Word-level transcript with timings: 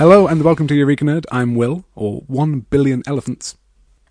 Hello 0.00 0.26
and 0.26 0.40
welcome 0.40 0.66
to 0.66 0.74
Eureka 0.74 1.04
Nerd. 1.04 1.26
I'm 1.30 1.54
Will, 1.54 1.84
or 1.94 2.22
1 2.26 2.60
billion 2.70 3.02
elephants. 3.06 3.58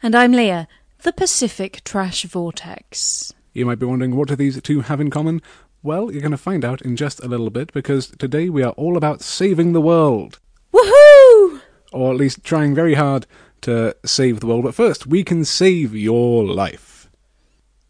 And 0.04 0.14
I'm 0.14 0.34
Leah, 0.34 0.68
the 1.02 1.12
Pacific 1.12 1.84
Trash 1.84 2.26
Vortex. 2.26 3.34
You 3.54 3.66
might 3.66 3.80
be 3.80 3.88
wondering 3.88 4.16
what 4.16 4.28
do 4.28 4.36
these 4.36 4.62
two 4.62 4.82
have 4.82 5.02
in 5.02 5.10
common? 5.10 5.42
Well, 5.82 6.12
you're 6.12 6.22
going 6.22 6.30
to 6.30 6.38
find 6.38 6.64
out 6.64 6.84
in 6.84 6.96
just 6.96 7.24
a 7.24 7.28
little 7.28 7.50
bit 7.50 7.74
because 7.74 8.06
today 8.06 8.50
we 8.50 8.62
are 8.62 8.74
all 8.74 8.98
about 8.98 9.24
saving 9.24 9.74
the 9.74 9.82
world. 9.82 10.38
Woohoo! 10.72 11.60
Or 11.92 12.12
at 12.12 12.18
least 12.18 12.44
trying 12.44 12.76
very 12.76 12.94
hard 12.94 13.26
to 13.62 13.96
save 14.06 14.42
the 14.42 14.46
world. 14.46 14.66
But 14.66 14.76
first, 14.76 15.08
we 15.08 15.24
can 15.24 15.44
save 15.44 15.96
your 15.96 16.46
life. 16.46 17.10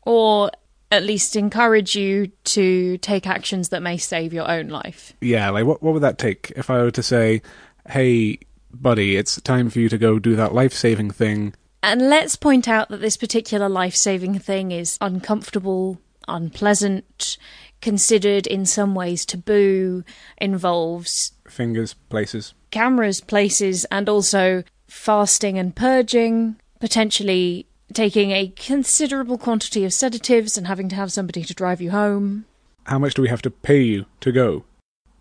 Or 0.04 0.52
at 0.92 1.04
least 1.04 1.36
encourage 1.36 1.96
you 1.96 2.28
to 2.46 2.98
take 3.00 3.28
actions 3.28 3.70
that 3.70 3.84
may 3.84 3.98
save 3.98 4.34
your 4.34 4.50
own 4.50 4.70
life. 4.70 5.14
Yeah, 5.22 5.50
like 5.50 5.66
what, 5.66 5.84
what 5.84 5.94
would 5.94 6.04
that 6.04 6.18
take 6.18 6.52
if 6.56 6.70
I 6.70 6.78
were 6.78 6.92
to 6.92 7.04
say, 7.04 7.42
hey, 7.90 8.40
buddy, 8.72 9.18
it's 9.18 9.40
time 9.42 9.70
for 9.70 9.80
you 9.80 9.90
to 9.90 9.98
go 9.98 10.20
do 10.20 10.36
that 10.36 10.54
life 10.54 10.74
saving 10.74 11.12
thing? 11.12 11.54
And 11.82 12.10
let's 12.10 12.36
point 12.36 12.68
out 12.68 12.90
that 12.90 13.02
this 13.02 13.18
particular 13.18 13.70
life 13.70 13.96
saving 13.96 14.40
thing 14.40 14.72
is 14.72 14.98
uncomfortable, 15.02 16.00
unpleasant, 16.28 17.38
considered 17.82 18.46
in 18.46 18.66
some 18.66 18.94
ways 18.94 19.26
taboo, 19.26 20.04
involves 20.38 21.32
Fingers, 21.48 21.94
places. 22.10 22.54
cameras, 22.72 23.22
places, 23.22 23.86
and 23.86 24.10
also 24.10 24.64
fasting 24.88 25.58
and 25.58 25.76
purging, 25.76 26.58
potentially 26.80 27.66
taking 27.94 28.32
a 28.32 28.54
considerable 28.56 29.38
quantity 29.38 29.86
of 29.86 29.94
sedatives 29.94 30.58
and 30.58 30.68
having 30.68 30.90
to 30.90 30.96
have 30.96 31.12
somebody 31.12 31.44
to 31.44 31.54
drive 31.54 31.82
you 31.82 31.92
home. 31.92 32.46
How 32.84 33.00
much 33.00 33.14
do 33.14 33.22
we 33.22 33.30
have 33.30 33.42
to 33.44 33.52
pay 33.52 33.82
you 33.82 34.06
to 34.20 34.32
go 34.32 34.66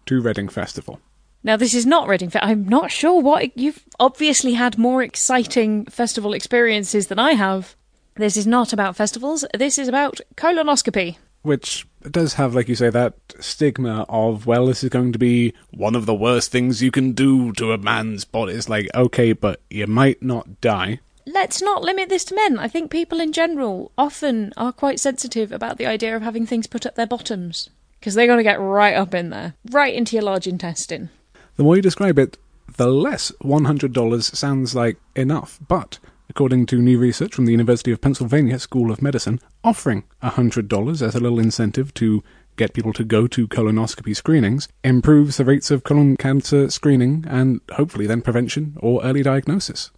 to 0.07 0.21
Reading 0.21 0.49
Festival? 0.49 1.01
Now, 1.43 1.57
this 1.57 1.75
is 1.75 1.87
not 1.87 2.09
Reading 2.09 2.31
Fe- 2.31 2.41
I'm 2.43 2.69
not 2.69 2.91
sure 2.91 3.21
what. 3.21 3.57
You've 3.57 3.85
obviously 4.01 4.55
had 4.55 4.77
more 4.77 5.03
exciting 5.03 5.87
festival 5.87 6.33
experiences 6.33 7.07
than 7.07 7.19
I 7.19 7.35
have. 7.35 7.77
This 8.17 8.37
is 8.37 8.47
not 8.47 8.73
about 8.73 8.97
festivals. 8.97 9.45
This 9.55 9.79
is 9.79 9.87
about 9.87 10.21
colonoscopy. 10.35 11.17
Which 11.43 11.87
does 12.11 12.35
have, 12.35 12.55
like 12.55 12.69
you 12.69 12.75
say, 12.75 12.91
that 12.91 13.15
stigma 13.39 14.05
of, 14.09 14.47
well, 14.47 14.67
this 14.67 14.83
is 14.83 14.91
going 14.91 15.13
to 15.13 15.19
be 15.19 15.55
one 15.71 15.95
of 15.95 16.07
the 16.07 16.15
worst 16.15 16.51
things 16.51 16.83
you 16.83 16.91
can 16.91 17.13
do 17.13 17.53
to 17.53 17.73
a 17.73 17.79
man's 17.79 18.25
body. 18.25 18.55
It's 18.55 18.69
like, 18.69 18.89
okay, 18.95 19.33
but 19.33 19.61
you 19.71 19.87
might 19.87 20.21
not 20.21 20.61
die. 20.61 20.99
Let's 21.25 21.63
not 21.63 21.83
limit 21.83 22.09
this 22.09 22.25
to 22.27 22.35
men. 22.35 22.59
I 22.59 22.67
think 22.67 22.91
people 22.91 23.21
in 23.21 23.33
general 23.33 23.93
often 23.97 24.53
are 24.57 24.73
quite 24.73 24.99
sensitive 24.99 25.53
about 25.53 25.79
the 25.79 25.87
idea 25.87 26.17
of 26.17 26.23
having 26.23 26.47
things 26.47 26.67
put 26.67 26.85
up 26.85 26.97
their 26.97 27.07
bottoms. 27.07 27.71
Because 28.01 28.15
they're 28.15 28.27
going 28.27 28.39
to 28.39 28.45
get 28.45 28.61
right 28.61 28.95
up 28.95 29.15
in 29.15 29.31
there, 29.31 29.55
right 29.71 29.95
into 29.95 30.17
your 30.17 30.25
large 30.25 30.47
intestine. 30.47 31.11
The 31.59 31.65
more 31.65 31.75
you 31.75 31.83
describe 31.83 32.21
it, 32.21 32.39
the 32.77 32.87
less 32.87 33.33
$100 33.43 34.23
sounds 34.23 34.77
like 34.77 34.97
enough. 35.17 35.59
But 35.67 35.99
according 36.31 36.67
to 36.67 36.81
new 36.81 37.01
research 37.01 37.35
from 37.35 37.47
the 37.47 37.51
University 37.51 37.91
of 37.91 38.01
Pennsylvania 38.01 38.61
School 38.61 38.93
of 38.93 39.03
Medicine, 39.03 39.41
offering 39.65 40.05
$100 40.23 41.03
as 41.03 41.17
a 41.17 41.19
little 41.19 41.41
incentive 41.41 41.93
to 41.95 42.23
get 42.55 42.75
people 42.75 42.93
to 42.93 43.03
go 43.03 43.27
to 43.27 43.49
colonoscopy 43.49 44.15
screenings 44.15 44.69
improves 44.85 45.37
the 45.37 45.45
rates 45.45 45.73
of 45.73 45.83
colon 45.83 46.17
cancer 46.17 46.71
screening 46.71 47.25
and 47.27 47.61
hopefully 47.73 48.07
then 48.07 48.23
prevention 48.23 48.77
or 48.79 49.03
early 49.03 49.25
diagnosis. 49.25 49.91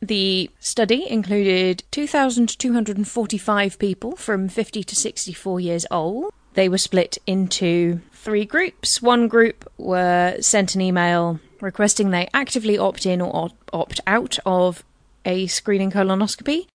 The 0.00 0.48
study 0.60 1.10
included 1.10 1.84
2,245 1.90 3.78
people 3.78 4.16
from 4.16 4.48
50 4.48 4.82
to 4.82 4.96
64 4.96 5.60
years 5.60 5.84
old. 5.90 6.32
They 6.56 6.70
were 6.70 6.78
split 6.78 7.18
into 7.26 8.00
three 8.12 8.46
groups. 8.46 9.02
One 9.02 9.28
group 9.28 9.70
were 9.76 10.36
sent 10.40 10.74
an 10.74 10.80
email 10.80 11.38
requesting 11.60 12.10
they 12.10 12.28
actively 12.32 12.78
opt 12.78 13.04
in 13.04 13.20
or 13.20 13.50
opt 13.74 14.00
out 14.06 14.38
of 14.46 14.82
a 15.26 15.46
screening 15.48 15.90
colonoscopy. 15.90 16.66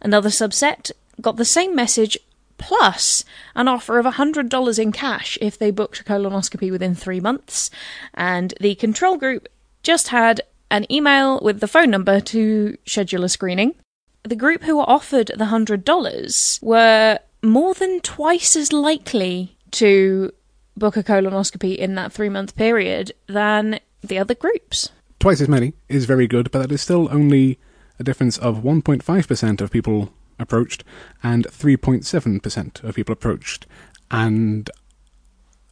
Another 0.00 0.28
subset 0.28 0.92
got 1.20 1.36
the 1.36 1.44
same 1.44 1.74
message 1.74 2.16
plus 2.58 3.24
an 3.56 3.66
offer 3.66 3.98
of 3.98 4.06
$100 4.06 4.78
in 4.78 4.92
cash 4.92 5.36
if 5.40 5.58
they 5.58 5.72
booked 5.72 5.98
a 5.98 6.04
colonoscopy 6.04 6.70
within 6.70 6.94
three 6.94 7.20
months. 7.20 7.72
And 8.14 8.54
the 8.60 8.76
control 8.76 9.16
group 9.16 9.48
just 9.82 10.08
had 10.08 10.42
an 10.70 10.90
email 10.92 11.40
with 11.40 11.58
the 11.58 11.68
phone 11.68 11.90
number 11.90 12.20
to 12.20 12.78
schedule 12.86 13.24
a 13.24 13.28
screening. 13.28 13.74
The 14.22 14.36
group 14.36 14.62
who 14.62 14.76
were 14.76 14.88
offered 14.88 15.32
the 15.36 15.46
$100 15.46 16.62
were 16.62 17.18
more 17.44 17.74
than 17.74 18.00
twice 18.00 18.56
as 18.56 18.72
likely 18.72 19.56
to 19.72 20.32
book 20.76 20.96
a 20.96 21.02
colonoscopy 21.02 21.76
in 21.76 21.94
that 21.94 22.12
three 22.12 22.28
month 22.28 22.56
period 22.56 23.12
than 23.26 23.80
the 24.02 24.18
other 24.18 24.34
groups. 24.34 24.90
Twice 25.18 25.40
as 25.40 25.48
many 25.48 25.74
is 25.88 26.04
very 26.04 26.26
good, 26.26 26.50
but 26.50 26.60
that 26.60 26.72
is 26.72 26.82
still 26.82 27.08
only 27.10 27.58
a 27.98 28.04
difference 28.04 28.36
of 28.38 28.58
1.5% 28.58 29.60
of 29.60 29.70
people 29.70 30.12
approached 30.38 30.84
and 31.22 31.46
3.7% 31.46 32.82
of 32.82 32.94
people 32.94 33.12
approached. 33.12 33.66
And 34.10 34.68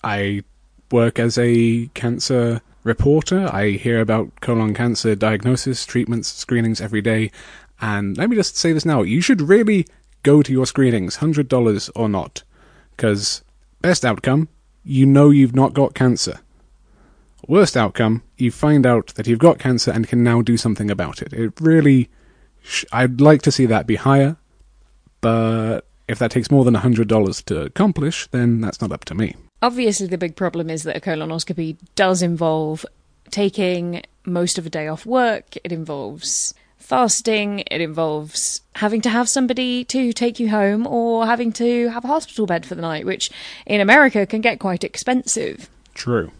I 0.05 0.43
work 0.91 1.19
as 1.19 1.37
a 1.38 1.88
cancer 1.94 2.61
reporter. 2.84 3.49
I 3.53 3.71
hear 3.71 4.00
about 4.00 4.41
colon 4.41 4.75
cancer 4.75 5.15
diagnosis, 5.15 5.84
treatments, 5.84 6.28
screenings 6.28 6.81
every 6.81 7.00
day. 7.00 7.31
And 7.81 8.16
let 8.16 8.31
me 8.31 8.37
just 8.37 8.56
say 8.56 8.72
this 8.72 8.84
now 8.84 9.03
you 9.03 9.21
should 9.21 9.41
really 9.41 9.87
go 10.22 10.43
to 10.43 10.53
your 10.53 10.66
screenings, 10.66 11.19
$100 11.19 11.91
or 11.94 12.09
not. 12.09 12.43
Because, 12.97 13.43
best 13.81 14.05
outcome, 14.05 14.49
you 14.84 15.06
know 15.06 15.31
you've 15.31 15.55
not 15.55 15.75
got 15.75 15.94
cancer. 15.94 16.41
Worst 17.49 17.77
outcome, 17.77 18.22
you 18.37 18.50
find 18.50 18.87
out 18.87 19.09
that 19.15 19.27
you've 19.27 19.38
got 19.38 19.59
cancer 19.59 19.91
and 19.91 20.06
can 20.06 20.22
now 20.22 20.43
do 20.43 20.56
something 20.56 20.91
about 20.91 21.22
it. 21.22 21.32
It 21.32 21.61
really. 21.61 22.09
Sh- 22.62 22.84
I'd 22.93 23.21
like 23.21 23.43
to 23.43 23.53
see 23.53 23.66
that 23.66 23.87
be 23.87 23.97
higher, 23.97 24.37
but 25.21 25.81
if 26.06 26.19
that 26.21 26.31
takes 26.31 26.50
more 26.50 26.65
than 26.65 26.75
$100 26.75 27.44
to 27.47 27.62
accomplish, 27.62 28.28
then 28.28 28.61
that's 28.61 28.81
not 28.81 28.93
up 28.93 29.05
to 29.06 29.15
me. 29.15 29.34
Obviously, 29.61 30.06
the 30.06 30.19
big 30.19 30.37
problem 30.37 30.71
is 30.71 30.84
that 30.84 30.97
a 30.97 31.00
colonoscopy 31.00 31.77
does 31.97 32.22
involve 32.22 32.87
taking 33.31 34.03
most 34.25 34.59
of 34.59 34.66
a 34.66 34.71
day 34.71 34.87
off 34.87 35.05
work, 35.05 35.56
it 35.65 35.72
involves 35.72 36.55
fasting, 36.82 37.60
it 37.70 37.81
involves 37.81 38.60
having 38.75 39.00
to 39.03 39.10
have 39.10 39.28
somebody 39.28 39.84
to 39.84 40.12
take 40.12 40.41
you 40.41 40.50
home 40.50 40.87
or 40.87 41.26
having 41.26 41.53
to 41.53 41.88
have 41.88 42.04
a 42.04 42.09
hospital 42.09 42.47
bed 42.47 42.66
for 42.66 42.75
the 42.75 42.82
night, 42.82 43.06
which 43.06 43.31
in 43.66 43.81
America 43.81 44.26
can 44.26 44.41
get 44.41 44.59
quite 44.59 44.84
expensive. 44.84 45.69
True. 45.94 46.31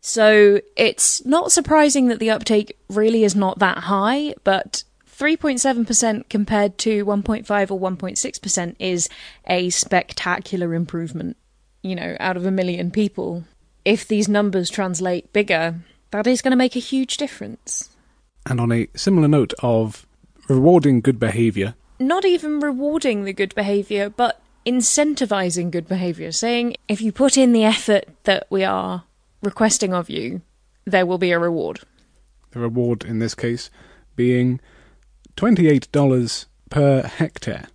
So 0.00 0.60
it's 0.76 1.24
not 1.26 1.52
surprising 1.52 2.08
that 2.08 2.18
the 2.18 2.30
uptake 2.30 2.76
really 2.88 3.24
is 3.24 3.36
not 3.36 3.58
that 3.58 3.78
high, 3.78 4.34
but 4.44 4.84
3.7% 5.18 6.28
compared 6.30 6.78
to 6.78 7.04
1.5 7.04 7.70
or 7.70 7.78
1.6% 7.78 8.76
is 8.78 9.08
a 9.46 9.68
spectacular 9.68 10.72
improvement, 10.72 11.36
you 11.82 11.94
know, 11.94 12.16
out 12.18 12.38
of 12.38 12.46
a 12.46 12.50
million 12.50 12.90
people. 12.90 13.44
If 13.84 14.08
these 14.08 14.28
numbers 14.28 14.70
translate 14.70 15.32
bigger, 15.34 15.80
that 16.10 16.26
is 16.26 16.40
going 16.40 16.52
to 16.52 16.56
make 16.56 16.76
a 16.76 16.80
huge 16.80 17.18
difference. 17.18 17.89
And 18.50 18.60
on 18.60 18.72
a 18.72 18.88
similar 18.96 19.28
note 19.28 19.54
of 19.60 20.08
rewarding 20.48 21.00
good 21.00 21.20
behavior, 21.20 21.76
Not 22.00 22.24
even 22.24 22.58
rewarding 22.58 23.22
the 23.24 23.32
good 23.32 23.54
behavior, 23.54 24.10
but 24.10 24.42
incentivizing 24.66 25.70
good 25.70 25.86
behavior, 25.86 26.32
saying 26.32 26.74
if 26.88 27.00
you 27.00 27.12
put 27.12 27.38
in 27.38 27.52
the 27.52 27.62
effort 27.62 28.06
that 28.24 28.48
we 28.50 28.64
are 28.64 29.04
requesting 29.40 29.94
of 29.94 30.10
you, 30.10 30.40
there 30.84 31.06
will 31.06 31.16
be 31.16 31.30
a 31.30 31.38
reward. 31.38 31.80
the 32.50 32.58
reward 32.58 33.04
in 33.04 33.20
this 33.20 33.36
case 33.36 33.70
being 34.16 34.58
$28 35.36 36.46
per 36.70 37.02
hectare. 37.02 37.68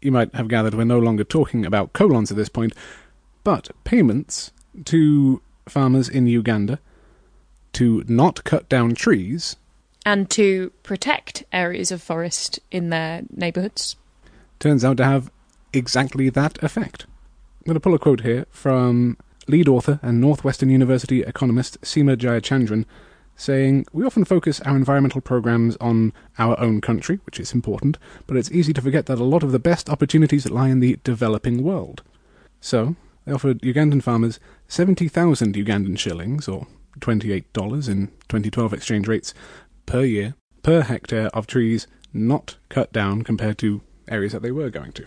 You 0.00 0.12
might 0.12 0.32
have 0.36 0.46
gathered 0.46 0.74
we're 0.74 0.84
no 0.84 1.00
longer 1.00 1.24
talking 1.24 1.66
about 1.66 1.92
colons 1.92 2.30
at 2.30 2.36
this 2.36 2.48
point, 2.48 2.74
but 3.42 3.70
payments 3.82 4.52
to 4.84 5.42
farmers 5.68 6.08
in 6.08 6.28
Uganda 6.28 6.78
to 7.72 8.04
not 8.06 8.44
cut 8.44 8.68
down 8.68 8.94
trees 8.94 9.56
and 10.06 10.30
to 10.30 10.70
protect 10.84 11.44
areas 11.52 11.90
of 11.90 12.00
forest 12.00 12.60
in 12.70 12.88
their 12.90 13.22
neighbourhoods. 13.30 13.96
turns 14.60 14.84
out 14.84 14.96
to 14.96 15.04
have 15.04 15.30
exactly 15.72 16.30
that 16.30 16.62
effect. 16.62 17.04
I'm 17.58 17.64
going 17.66 17.74
to 17.74 17.80
pull 17.80 17.94
a 17.94 17.98
quote 17.98 18.20
here 18.20 18.46
from 18.48 19.18
lead 19.48 19.68
author 19.68 19.98
and 20.02 20.20
Northwestern 20.20 20.70
University 20.70 21.22
economist 21.22 21.80
Seema 21.82 22.16
Jayachandran 22.16 22.84
saying, 23.34 23.84
We 23.92 24.04
often 24.04 24.24
focus 24.24 24.60
our 24.60 24.76
environmental 24.76 25.20
programs 25.20 25.76
on 25.78 26.12
our 26.38 26.58
own 26.60 26.80
country, 26.80 27.18
which 27.26 27.40
is 27.40 27.52
important, 27.52 27.98
but 28.28 28.36
it's 28.36 28.50
easy 28.52 28.72
to 28.72 28.80
forget 28.80 29.06
that 29.06 29.18
a 29.18 29.24
lot 29.24 29.42
of 29.42 29.52
the 29.52 29.58
best 29.58 29.90
opportunities 29.90 30.48
lie 30.48 30.68
in 30.68 30.78
the 30.78 30.98
developing 31.02 31.64
world. 31.64 32.02
So, 32.60 32.94
they 33.24 33.32
offered 33.32 33.60
Ugandan 33.62 34.02
farmers 34.02 34.38
70,000 34.68 35.54
Ugandan 35.54 35.98
shillings, 35.98 36.46
or 36.48 36.68
$28 37.00 37.88
in 37.88 38.06
2012 38.28 38.72
exchange 38.72 39.08
rates, 39.08 39.34
per 39.86 40.04
year, 40.04 40.34
per 40.62 40.82
hectare 40.82 41.28
of 41.28 41.46
trees 41.46 41.86
not 42.12 42.56
cut 42.68 42.92
down 42.92 43.22
compared 43.22 43.58
to 43.58 43.82
areas 44.08 44.32
that 44.32 44.42
they 44.42 44.50
were 44.50 44.70
going 44.70 44.92
to. 44.92 45.06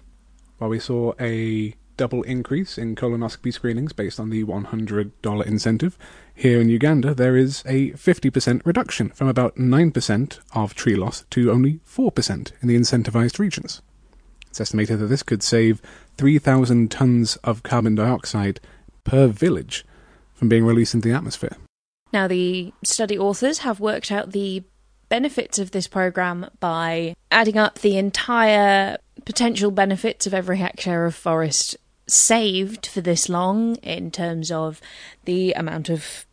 While 0.58 0.72
we 0.72 0.80
saw 0.80 1.14
a 1.20 1.76
double 2.00 2.24
increase 2.24 2.78
in 2.78 2.96
colonoscopy 2.96 3.52
screenings 3.52 3.92
based 3.92 4.22
on 4.22 4.30
the 4.30 4.42
$100 4.46 5.46
incentive. 5.46 5.98
Here 6.34 6.62
in 6.62 6.70
Uganda, 6.70 7.14
there 7.14 7.36
is 7.36 7.62
a 7.66 7.92
50% 7.92 8.62
reduction 8.66 9.10
from 9.10 9.28
about 9.28 9.58
9% 9.58 10.40
of 10.54 10.74
tree 10.74 10.96
loss 10.96 11.26
to 11.32 11.52
only 11.52 11.82
4% 11.86 12.52
in 12.62 12.68
the 12.70 12.78
incentivized 12.78 13.38
regions. 13.38 13.82
It's 14.50 14.62
estimated 14.62 15.00
that 15.00 15.08
this 15.08 15.24
could 15.24 15.44
save 15.44 15.82
3,000 16.18 16.90
tons 16.90 17.36
of 17.44 17.64
carbon 17.64 17.96
dioxide 17.96 18.62
per 19.04 19.28
village 19.28 19.86
from 20.34 20.48
being 20.48 20.64
released 20.64 20.94
into 20.94 21.10
the 21.10 21.14
atmosphere. 21.14 21.58
Now, 22.12 22.28
the 22.28 22.74
study 22.84 23.18
authors 23.18 23.60
have 23.60 23.80
worked 23.80 24.12
out 24.12 24.32
the 24.32 24.64
benefits 25.10 25.60
of 25.60 25.72
this 25.72 25.88
program 25.88 26.50
by 26.60 27.16
adding 27.32 27.58
up 27.58 27.80
the 27.80 27.98
entire 27.98 28.98
potential 29.26 29.72
benefits 29.72 30.28
of 30.28 30.34
every 30.34 30.58
hectare 30.58 31.06
of 31.06 31.16
forest 31.16 31.78
saved 32.08 32.86
for 32.88 33.02
this 33.02 33.30
long 33.30 33.76
in 33.78 34.12
terms 34.12 34.52
of 34.52 34.82
the 35.26 35.54
amount 35.54 35.90
of 35.90 36.26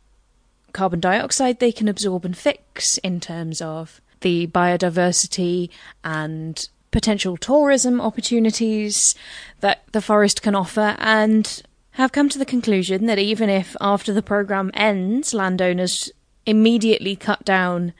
carbon 0.72 1.00
dioxide 1.00 1.58
they 1.58 1.72
can 1.72 1.88
absorb 1.88 2.24
and 2.24 2.36
fix, 2.36 2.98
in 2.98 3.20
terms 3.20 3.60
of 3.60 4.00
the 4.20 4.46
biodiversity 4.48 5.70
and 6.04 6.68
potential 6.90 7.36
tourism 7.36 8.00
opportunities 8.00 9.14
that 9.60 9.82
the 9.92 10.00
forest 10.00 10.42
can 10.42 10.54
offer, 10.54 10.96
and 10.98 11.62
have 11.96 12.12
come 12.12 12.28
to 12.28 12.38
the 12.38 12.44
conclusion 12.44 13.06
that 13.06 13.18
even 13.18 13.48
if 13.48 13.74
after 13.80 14.12
the 14.12 14.22
program 14.22 14.70
ends, 14.74 15.32
landowners 15.32 16.12
immediately 16.44 17.16
cut 17.16 17.42
down 17.44 17.94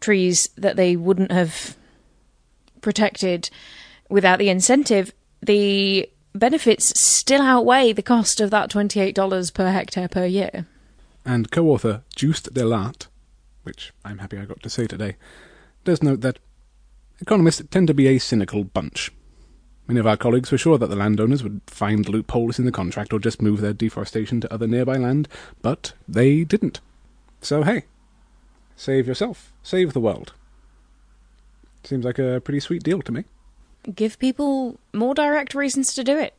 trees 0.00 0.48
that 0.56 0.74
they 0.74 0.96
wouldn't 0.96 1.30
have 1.30 1.76
protected 2.80 3.48
without 4.10 4.40
the 4.40 4.48
incentive, 4.48 5.12
the 5.40 6.10
benefits 6.34 7.00
still 7.00 7.42
outweigh 7.42 7.92
the 7.92 8.02
cost 8.02 8.40
of 8.40 8.50
that 8.50 8.70
$28 8.70 9.54
per 9.54 9.70
hectare 9.70 10.08
per 10.08 10.26
year. 10.26 10.66
And 11.24 11.50
co 11.52 11.68
author 11.68 12.02
Joost 12.16 12.52
de 12.54 12.64
Laat, 12.64 13.06
which 13.62 13.92
I'm 14.04 14.18
happy 14.18 14.36
I 14.36 14.46
got 14.46 14.64
to 14.64 14.70
say 14.70 14.88
today, 14.88 15.14
does 15.84 16.02
note 16.02 16.22
that 16.22 16.40
economists 17.20 17.62
tend 17.70 17.86
to 17.86 17.94
be 17.94 18.08
a 18.08 18.18
cynical 18.18 18.64
bunch. 18.64 19.12
Many 19.86 20.00
of 20.00 20.06
our 20.06 20.16
colleagues 20.16 20.50
were 20.50 20.58
sure 20.58 20.78
that 20.78 20.88
the 20.88 20.96
landowners 20.96 21.42
would 21.42 21.60
find 21.66 22.08
loopholes 22.08 22.58
in 22.58 22.64
the 22.64 22.72
contract 22.72 23.12
or 23.12 23.20
just 23.20 23.40
move 23.40 23.60
their 23.60 23.72
deforestation 23.72 24.40
to 24.40 24.52
other 24.52 24.66
nearby 24.66 24.96
land, 24.96 25.28
but 25.62 25.92
they 26.08 26.42
didn't. 26.42 26.80
So 27.40 27.62
hey, 27.62 27.84
save 28.74 29.06
yourself, 29.06 29.52
save 29.62 29.92
the 29.92 30.00
world. 30.00 30.32
Seems 31.84 32.04
like 32.04 32.18
a 32.18 32.40
pretty 32.44 32.58
sweet 32.58 32.82
deal 32.82 33.00
to 33.02 33.12
me. 33.12 33.24
Give 33.94 34.18
people 34.18 34.80
more 34.92 35.14
direct 35.14 35.54
reasons 35.54 35.94
to 35.94 36.02
do 36.02 36.18
it. 36.18 36.34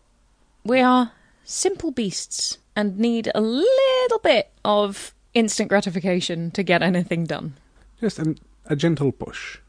We 0.65 0.81
are 0.81 1.13
simple 1.45 1.91
beasts 1.91 2.57
and 2.75 2.99
need 2.99 3.31
a 3.33 3.39
little 3.39 4.19
bit 4.21 4.51
of 4.65 5.13
instant 5.33 5.69
gratification 5.69 6.51
to 6.51 6.63
get 6.63 6.81
anything 6.81 7.23
done. 7.23 7.55
Just 8.01 8.19
an, 8.19 8.37
a 8.65 8.75
gentle 8.75 9.13
push. 9.13 9.59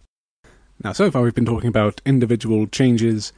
Now, 0.83 0.93
so 0.93 1.11
far 1.11 1.23
we've 1.23 1.35
been 1.35 1.47
talking 1.47 1.69
about 1.69 2.01
individual 2.05 2.67
changes 2.67 3.33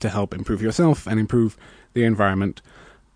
to 0.00 0.08
help 0.08 0.34
improve 0.34 0.62
yourself 0.62 1.06
and 1.06 1.18
improve 1.18 1.56
the 1.92 2.04
environment. 2.04 2.62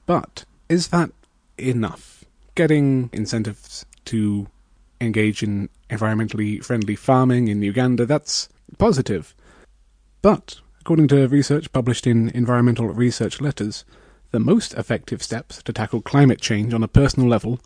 But 0.06 0.44
is 0.68 0.88
that 0.88 1.10
enough? 1.56 2.24
Getting 2.54 3.10
incentives 3.12 3.86
to 4.06 4.48
engage 5.00 5.42
in 5.42 5.68
environmentally 5.90 6.64
friendly 6.64 6.96
farming 6.96 7.48
in 7.48 7.62
Uganda, 7.62 8.04
that's 8.06 8.48
positive. 8.78 9.34
But, 10.22 10.60
according 10.80 11.08
to 11.08 11.28
research 11.28 11.72
published 11.72 12.06
in 12.06 12.30
Environmental 12.30 12.88
Research 12.88 13.40
Letters, 13.40 13.84
the 14.30 14.40
most 14.40 14.74
effective 14.74 15.22
steps 15.22 15.62
to 15.62 15.72
tackle 15.72 16.02
climate 16.02 16.40
change 16.40 16.74
on 16.74 16.82
a 16.82 16.88
personal 16.88 17.28
level 17.28 17.60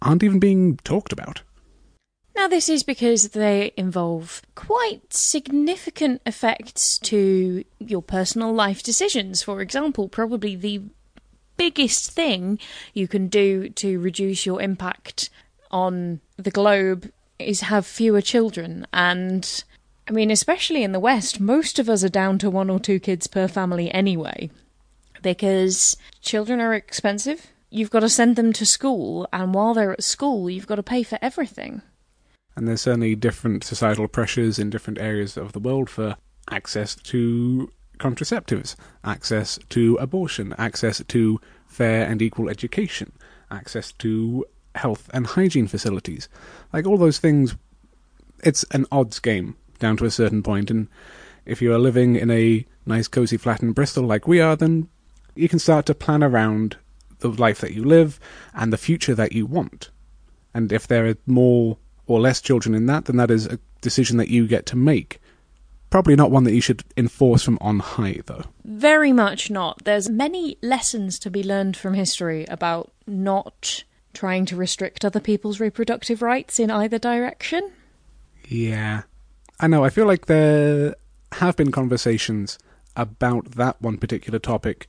aren't 0.00 0.22
even 0.22 0.38
being 0.38 0.76
talked 0.78 1.12
about. 1.12 1.42
Now, 2.34 2.48
this 2.48 2.68
is 2.68 2.82
because 2.82 3.30
they 3.30 3.72
involve 3.76 4.42
quite 4.54 5.12
significant 5.12 6.22
effects 6.24 6.98
to 7.00 7.64
your 7.78 8.02
personal 8.02 8.52
life 8.52 8.82
decisions. 8.82 9.42
For 9.42 9.60
example, 9.60 10.08
probably 10.08 10.56
the 10.56 10.82
biggest 11.56 12.10
thing 12.10 12.58
you 12.94 13.06
can 13.06 13.28
do 13.28 13.68
to 13.68 14.00
reduce 14.00 14.46
your 14.46 14.62
impact 14.62 15.28
on 15.70 16.20
the 16.36 16.50
globe 16.50 17.12
is 17.38 17.62
have 17.62 17.86
fewer 17.86 18.20
children. 18.20 18.86
And 18.92 19.62
I 20.08 20.12
mean, 20.12 20.30
especially 20.30 20.82
in 20.82 20.92
the 20.92 21.00
West, 21.00 21.38
most 21.38 21.78
of 21.78 21.88
us 21.88 22.02
are 22.02 22.08
down 22.08 22.38
to 22.38 22.50
one 22.50 22.70
or 22.70 22.80
two 22.80 22.98
kids 22.98 23.26
per 23.26 23.46
family 23.46 23.90
anyway, 23.92 24.50
because 25.22 25.96
children 26.20 26.60
are 26.60 26.74
expensive. 26.74 27.48
You've 27.70 27.90
got 27.90 28.00
to 28.00 28.08
send 28.08 28.36
them 28.36 28.52
to 28.54 28.66
school, 28.66 29.28
and 29.32 29.54
while 29.54 29.74
they're 29.74 29.92
at 29.92 30.02
school, 30.02 30.50
you've 30.50 30.66
got 30.66 30.76
to 30.76 30.82
pay 30.82 31.02
for 31.02 31.18
everything. 31.22 31.82
And 32.56 32.68
there's 32.68 32.82
certainly 32.82 33.14
different 33.14 33.64
societal 33.64 34.08
pressures 34.08 34.58
in 34.58 34.70
different 34.70 34.98
areas 34.98 35.36
of 35.36 35.52
the 35.52 35.58
world 35.58 35.88
for 35.88 36.16
access 36.50 36.94
to 36.94 37.70
contraceptives, 37.98 38.74
access 39.04 39.58
to 39.70 39.96
abortion, 39.96 40.54
access 40.58 41.02
to 41.08 41.40
fair 41.66 42.06
and 42.06 42.20
equal 42.20 42.48
education, 42.48 43.12
access 43.50 43.92
to 43.92 44.44
health 44.74 45.08
and 45.14 45.26
hygiene 45.28 45.66
facilities. 45.66 46.28
Like 46.72 46.86
all 46.86 46.98
those 46.98 47.18
things, 47.18 47.56
it's 48.42 48.64
an 48.72 48.86
odds 48.90 49.18
game 49.18 49.56
down 49.78 49.96
to 49.98 50.04
a 50.04 50.10
certain 50.10 50.42
point. 50.42 50.68
point, 50.68 50.70
and 50.70 50.88
if 51.46 51.62
you 51.62 51.72
are 51.72 51.78
living 51.78 52.16
in 52.16 52.30
a 52.30 52.64
nice 52.86 53.08
cozy 53.08 53.36
flat 53.36 53.62
in 53.62 53.72
Bristol 53.72 54.04
like 54.04 54.28
we 54.28 54.40
are, 54.40 54.56
then 54.56 54.88
you 55.34 55.48
can 55.48 55.58
start 55.58 55.86
to 55.86 55.94
plan 55.94 56.22
around 56.22 56.76
the 57.20 57.28
life 57.28 57.60
that 57.60 57.72
you 57.72 57.84
live 57.84 58.20
and 58.54 58.72
the 58.72 58.78
future 58.78 59.14
that 59.14 59.32
you 59.32 59.46
want. 59.46 59.90
And 60.54 60.72
if 60.72 60.86
there 60.86 61.06
are 61.06 61.16
more 61.26 61.78
or 62.06 62.20
less 62.20 62.40
children 62.40 62.74
in 62.74 62.86
that, 62.86 63.06
then 63.06 63.16
that 63.16 63.30
is 63.30 63.46
a 63.46 63.58
decision 63.80 64.16
that 64.16 64.28
you 64.28 64.46
get 64.46 64.66
to 64.66 64.76
make. 64.76 65.20
Probably 65.90 66.16
not 66.16 66.30
one 66.30 66.44
that 66.44 66.54
you 66.54 66.60
should 66.62 66.84
enforce 66.96 67.42
from 67.42 67.58
on 67.60 67.80
high, 67.80 68.20
though. 68.24 68.44
Very 68.64 69.12
much 69.12 69.50
not. 69.50 69.84
There's 69.84 70.08
many 70.08 70.56
lessons 70.62 71.18
to 71.18 71.30
be 71.30 71.42
learned 71.42 71.76
from 71.76 71.94
history 71.94 72.46
about 72.46 72.92
not 73.06 73.84
trying 74.14 74.46
to 74.46 74.56
restrict 74.56 75.04
other 75.04 75.20
people's 75.20 75.60
reproductive 75.60 76.22
rights 76.22 76.58
in 76.58 76.70
either 76.70 76.98
direction. 76.98 77.72
Yeah. 78.48 79.02
I 79.60 79.66
know, 79.66 79.84
I 79.84 79.90
feel 79.90 80.06
like 80.06 80.26
there 80.26 80.96
have 81.32 81.56
been 81.56 81.70
conversations 81.70 82.58
about 82.96 83.52
that 83.52 83.80
one 83.80 83.98
particular 83.98 84.38
topic. 84.38 84.88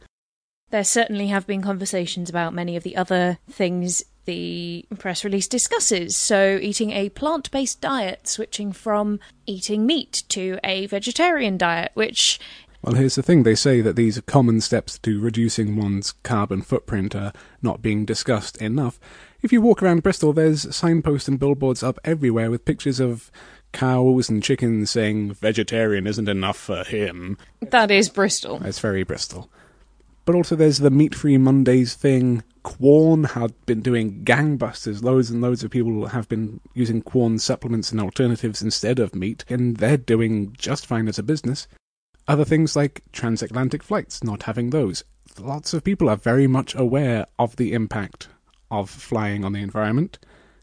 There 0.72 0.84
certainly 0.84 1.28
have 1.28 1.46
been 1.46 1.62
conversations 1.62 2.30
about 2.30 2.54
many 2.54 2.76
of 2.76 2.84
the 2.84 2.96
other 2.96 3.38
things 3.50 4.04
the 4.26 4.86
press 4.98 5.24
release 5.24 5.48
discusses. 5.48 6.16
So, 6.16 6.60
eating 6.62 6.92
a 6.92 7.10
plant 7.10 7.52
based 7.52 7.82
diet, 7.82 8.28
switching 8.28 8.72
from 8.72 9.20
eating 9.46 9.86
meat 9.86 10.24
to 10.30 10.60
a 10.64 10.88
vegetarian 10.88 11.58
diet, 11.58 11.92
which. 11.94 12.40
Well, 12.82 12.96
here's 12.96 13.16
the 13.16 13.24
thing 13.24 13.44
they 13.44 13.56
say 13.56 13.80
that 13.82 13.96
these 13.96 14.20
common 14.26 14.60
steps 14.60 14.98
to 15.00 15.20
reducing 15.20 15.78
one's 15.78 16.12
carbon 16.24 16.62
footprint 16.62 17.16
are 17.16 17.32
not 17.62 17.82
being 17.82 18.04
discussed 18.04 18.58
enough. 18.62 19.00
If 19.42 19.54
you 19.54 19.62
walk 19.62 19.82
around 19.82 20.04
Bristol, 20.04 20.34
there's 20.34 20.74
signposts 20.76 21.28
and 21.28 21.40
billboards 21.40 21.84
up 21.84 22.00
everywhere 22.04 22.52
with 22.52 22.66
pictures 22.66 23.00
of 23.00 23.32
cows 23.74 24.30
and 24.30 24.44
chickens 24.44 24.92
saying 24.92 25.34
vegetarian 25.34 26.08
isn't 26.08 26.30
enough 26.30 26.58
for 26.58 26.84
him. 26.84 27.38
That 27.62 27.92
is 27.92 28.08
Bristol. 28.08 28.62
It's 28.64 28.80
very 28.80 29.04
Bristol. 29.04 29.50
But 30.26 30.36
also, 30.36 30.56
there's 30.56 30.78
the 30.78 30.90
meat 30.90 31.14
free 31.14 31.38
Mondays 31.38 31.96
thing. 31.96 32.44
Quorn 32.64 33.26
had 33.26 33.54
been 33.66 33.82
doing 33.82 34.24
gangbusters. 34.24 35.04
Loads 35.04 35.30
and 35.30 35.42
loads 35.42 35.64
of 35.64 35.72
people 35.72 36.08
have 36.08 36.28
been 36.30 36.60
using 36.74 37.02
Quorn 37.02 37.38
supplements 37.40 37.92
and 37.92 38.02
alternatives 38.02 38.62
instead 38.62 39.00
of 39.00 39.14
meat, 39.14 39.44
and 39.50 39.78
they're 39.78 39.98
doing 39.98 40.54
just 40.58 40.86
fine 40.86 41.08
as 41.08 41.20
a 41.20 41.24
business. 41.24 41.68
Other 42.28 42.46
things 42.46 42.76
like 42.76 43.04
transatlantic 43.12 43.84
flights, 43.84 44.24
not 44.24 44.44
having 44.44 44.70
those. 44.70 45.04
Lots 45.40 45.74
of 45.74 45.84
people 45.84 46.10
are 46.10 46.16
very 46.16 46.48
much 46.48 46.74
aware 46.74 47.26
of 47.38 47.58
the 47.58 47.74
impact 47.74 48.30
of 48.72 48.90
flying 48.90 49.44
on 49.44 49.54
the 49.54 49.62
environment. 49.62 50.18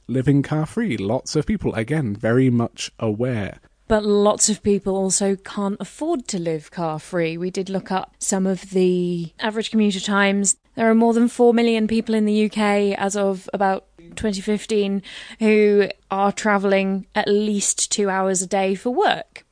Living 0.08 0.42
car 0.42 0.66
free, 0.66 0.96
lots 0.96 1.36
of 1.36 1.46
people, 1.46 1.74
again, 1.74 2.16
very 2.16 2.50
much 2.50 2.90
aware. 2.98 3.60
But 3.90 4.04
lots 4.04 4.48
of 4.48 4.62
people 4.62 4.94
also 4.94 5.34
can't 5.34 5.76
afford 5.80 6.28
to 6.28 6.38
live 6.38 6.70
car 6.70 7.00
free. 7.00 7.36
We 7.36 7.50
did 7.50 7.68
look 7.68 7.90
up 7.90 8.14
some 8.20 8.46
of 8.46 8.70
the 8.70 9.32
average 9.40 9.72
commuter 9.72 9.98
times. 9.98 10.56
There 10.76 10.88
are 10.88 10.94
more 10.94 11.12
than 11.12 11.26
4 11.26 11.52
million 11.52 11.88
people 11.88 12.14
in 12.14 12.24
the 12.24 12.44
UK 12.44 12.96
as 12.96 13.16
of 13.16 13.50
about 13.52 13.86
2015 14.14 15.02
who 15.40 15.88
are 16.08 16.30
travelling 16.30 17.08
at 17.16 17.26
least 17.26 17.90
two 17.90 18.08
hours 18.08 18.42
a 18.42 18.46
day 18.46 18.76
for 18.76 18.90
work. 18.90 19.44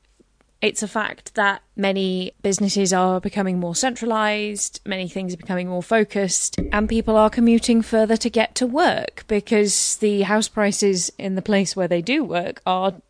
It's 0.61 0.83
a 0.83 0.87
fact 0.87 1.35
that 1.35 1.61
many 1.75 2.31
businesses 2.41 2.93
are 2.93 3.19
becoming 3.19 3.59
more 3.59 3.75
centralised, 3.75 4.79
many 4.85 5.09
things 5.09 5.33
are 5.33 5.37
becoming 5.37 5.67
more 5.67 5.83
focused, 5.83 6.57
and 6.71 6.87
people 6.87 7.17
are 7.17 7.29
commuting 7.29 7.81
further 7.81 8.15
to 8.15 8.29
get 8.29 8.55
to 8.55 8.65
work 8.65 9.25
because 9.27 9.97
the 9.97 10.21
house 10.21 10.47
prices 10.47 11.11
in 11.17 11.35
the 11.35 11.41
place 11.41 11.75
where 11.75 11.89
they 11.89 12.01
do 12.01 12.23
work 12.23 12.61
are 12.65 13.01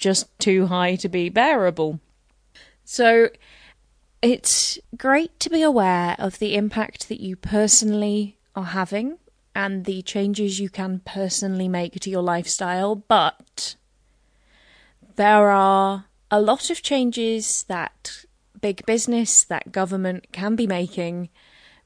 just 0.00 0.26
too 0.40 0.66
high 0.66 0.96
to 0.96 1.08
be 1.08 1.28
bearable. 1.28 2.00
So 2.84 3.28
It's 4.22 4.78
great 4.98 5.38
to 5.40 5.48
be 5.48 5.62
aware 5.62 6.14
of 6.18 6.38
the 6.38 6.54
impact 6.54 7.08
that 7.08 7.20
you 7.20 7.36
personally 7.36 8.36
are 8.54 8.64
having 8.64 9.18
and 9.54 9.86
the 9.86 10.02
changes 10.02 10.60
you 10.60 10.68
can 10.68 11.00
personally 11.06 11.68
make 11.68 11.98
to 12.00 12.10
your 12.10 12.22
lifestyle, 12.22 12.94
but 12.94 13.76
there 15.16 15.50
are 15.50 16.04
a 16.30 16.40
lot 16.40 16.68
of 16.68 16.82
changes 16.82 17.64
that 17.64 18.24
big 18.60 18.84
business, 18.84 19.42
that 19.44 19.72
government 19.72 20.26
can 20.32 20.54
be 20.54 20.66
making, 20.66 21.30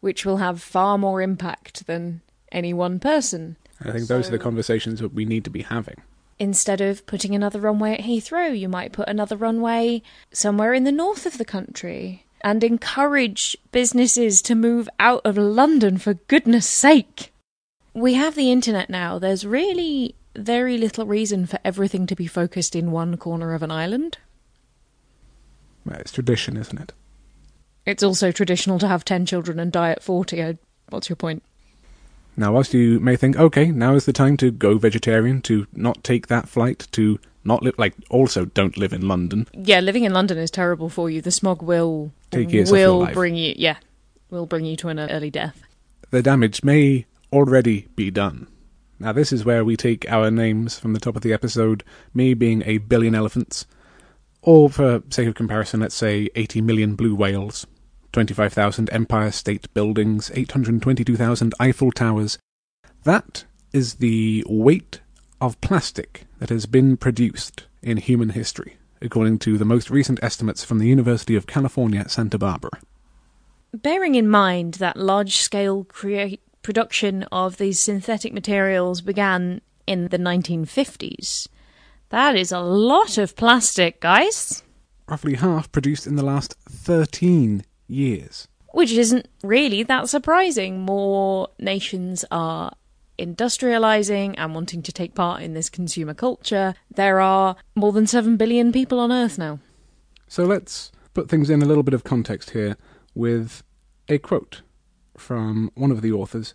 which 0.01 0.27
will 0.27 0.39
have 0.39 0.61
far 0.61 0.99
more 0.99 1.23
impact 1.23 1.87
than 1.87 2.21
any 2.51 2.75
one 2.75 2.99
person. 2.99 3.57
I 3.81 3.93
think 3.93 4.09
those 4.09 4.29
are 4.29 4.33
the 4.33 4.39
conversations 4.41 4.99
that 4.99 5.15
we 5.15 5.25
need 5.25 5.45
to 5.45 5.51
be 5.51 5.63
having. 5.63 6.03
Instead 6.39 6.81
of 6.81 7.07
putting 7.07 7.35
another 7.35 7.61
runway 7.61 7.95
at 7.95 8.01
Heathrow, 8.01 8.59
you 8.59 8.69
might 8.69 8.93
put 8.93 9.09
another 9.09 9.37
runway 9.37 10.03
somewhere 10.33 10.75
in 10.75 10.85
the 10.85 10.93
north 10.93 11.27
of 11.27 11.39
the 11.39 11.45
country 11.45 12.27
and 12.41 12.63
encourage 12.63 13.57
businesses 13.73 14.43
to 14.43 14.55
move 14.55 14.89
out 14.99 15.23
of 15.25 15.39
London 15.39 15.97
for 15.97 16.15
goodness 16.15 16.69
sake. 16.69 17.33
We 17.95 18.15
have 18.15 18.35
the 18.35 18.51
internet 18.51 18.91
now. 18.91 19.19
There's 19.19 19.47
really 19.47 20.17
very 20.37 20.77
little 20.77 21.07
reason 21.07 21.47
for 21.47 21.59
everything 21.65 22.07
to 22.09 22.17
be 22.17 22.27
focused 22.27 22.75
in 22.75 22.91
one 22.91 23.17
corner 23.17 23.55
of 23.55 23.63
an 23.63 23.71
island. 23.71 24.19
Well, 25.87 26.01
it's 26.01 26.13
tradition, 26.13 26.57
isn't 26.57 26.81
it? 26.81 26.93
It's 27.87 28.03
also 28.03 28.33
traditional 28.33 28.79
to 28.81 28.89
have 28.89 29.05
10 29.05 29.27
children 29.27 29.61
and 29.61 29.71
die 29.71 29.91
at 29.91 30.03
40. 30.03 30.59
What's 30.89 31.09
your 31.09 31.17
point? 31.17 31.43
Now, 32.37 32.53
whilst 32.53 32.75
you 32.75 32.99
may 33.01 33.17
think, 33.17 33.37
okay, 33.37 33.71
now 33.71 33.95
is 33.95 34.07
the 34.07 34.13
time 34.13 34.37
to 34.39 34.51
go 34.51 34.77
vegetarian, 34.77 35.41
to 35.43 35.67
not 35.73 36.03
take 36.03 36.27
that 36.27 36.49
flight, 36.49 36.89
to 36.93 37.21
not 37.45 37.63
live, 37.63 37.75
like, 37.79 37.95
also 38.11 38.47
don't 38.47 38.77
live 38.77 38.93
in 38.93 39.07
London. 39.07 39.47
Yeah, 39.53 39.81
living 39.81 40.05
in 40.05 40.13
London 40.13 40.39
is 40.39 40.51
terrible 40.51 40.89
for 40.89 41.09
you. 41.09 41.21
The 41.21 41.31
smog 41.31 41.63
will 41.63 42.13
Take 42.31 42.53
years 42.53 42.73
will 42.73 43.07
bring 43.13 43.37
you, 43.37 43.55
yeah, 43.57 43.77
will 44.31 44.47
bring 44.47 44.65
you 44.65 44.77
to 44.77 44.89
an 44.89 44.99
early 44.99 45.31
death. 45.31 45.63
The 46.11 46.23
damage 46.23 46.65
may 46.65 47.07
already 47.33 47.89
be 47.95 48.11
done. 48.11 48.49
Now, 48.99 49.13
this 49.13 49.33
is 49.33 49.45
where 49.45 49.65
we 49.65 49.77
take 49.77 50.11
our 50.11 50.31
names 50.31 50.79
from 50.79 50.93
the 50.93 51.01
top 51.01 51.17
of 51.17 51.23
the 51.23 51.33
episode, 51.33 51.85
me 52.15 52.35
being 52.35 52.63
a 52.65 52.79
billion 52.79 53.15
elephants, 53.15 53.67
or 54.43 54.71
for 54.71 55.03
sake 55.11 55.29
of 55.29 55.35
comparison, 55.35 55.81
let's 55.81 55.95
say 55.95 56.29
80 56.35 56.61
million 56.63 56.95
blue 56.95 57.15
whales, 57.15 57.67
25,000 58.15 58.89
Empire 58.93 59.33
State 59.33 59.75
Buildings, 59.75 60.31
822,000 60.33 61.53
Eiffel 61.59 61.91
Towers. 61.91 62.39
That 63.03 63.45
is 63.73 63.95
the 63.95 64.45
weight 64.49 65.01
of 65.41 65.61
plastic 65.61 66.25
that 66.39 66.49
has 66.49 66.67
been 66.67 66.97
produced 66.97 67.67
in 67.83 67.97
human 67.97 68.29
history, 68.29 68.77
according 69.03 69.41
to 69.41 69.59
the 69.59 69.65
most 69.65 69.91
recent 69.91 70.21
estimates 70.23 70.63
from 70.63 70.79
the 70.79 70.87
University 70.87 71.35
of 71.35 71.49
California, 71.49 72.09
Santa 72.09 72.39
Barbara. 72.39 72.71
Bearing 73.73 74.15
in 74.15 74.29
mind 74.29 74.75
that 74.75 74.97
large 74.97 75.39
scale 75.39 75.83
crea- 75.83 76.39
production 76.63 77.25
of 77.33 77.57
these 77.57 77.81
synthetic 77.81 78.33
materials 78.33 79.01
began 79.01 79.61
in 79.89 80.07
the 80.07 80.19
1950s, 80.19 81.49
that 82.11 82.37
is 82.37 82.53
a 82.53 82.61
lot 82.61 83.19
of 83.19 83.35
plastic, 83.35 84.01
guys. 84.01 84.63
Roughly 85.09 85.35
half 85.35 85.73
produced 85.73 86.07
in 86.07 86.15
the 86.15 86.25
last 86.25 86.55
13 86.69 87.65
years. 87.89 88.49
Which 88.73 88.93
isn't 88.93 89.29
really 89.43 89.83
that 89.85 90.09
surprising. 90.09 90.81
More 90.81 91.49
nations 91.59 92.25
are 92.31 92.73
industrializing 93.19 94.35
and 94.37 94.55
wanting 94.55 94.83
to 94.83 94.93
take 94.93 95.15
part 95.15 95.43
in 95.43 95.55
this 95.55 95.71
consumer 95.71 96.15
culture. 96.15 96.75
There 96.93 97.21
are 97.21 97.57
more 97.75 97.93
than 97.93 98.07
7 98.07 98.37
billion 98.37 98.73
people 98.73 98.99
on 98.99 99.13
Earth 99.13 99.39
now. 99.39 99.61
So 100.27 100.45
let's 100.45 100.91
put 101.13 101.29
things 101.29 101.51
in 101.51 101.63
a 101.63 101.67
little 101.67 101.85
bit 101.85 101.95
of 101.95 102.05
context 102.05 102.51
here 102.51 102.77
with 103.15 103.63
a 104.09 104.19
quote 104.19 104.63
from 105.17 105.71
one 105.75 105.93
of 105.93 106.03
the 106.03 106.13
authors, 106.13 106.55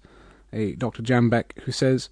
a 0.52 0.74
Dr. 0.74 1.02
Jambeck, 1.02 1.58
who 1.62 1.72
says, 1.72 2.10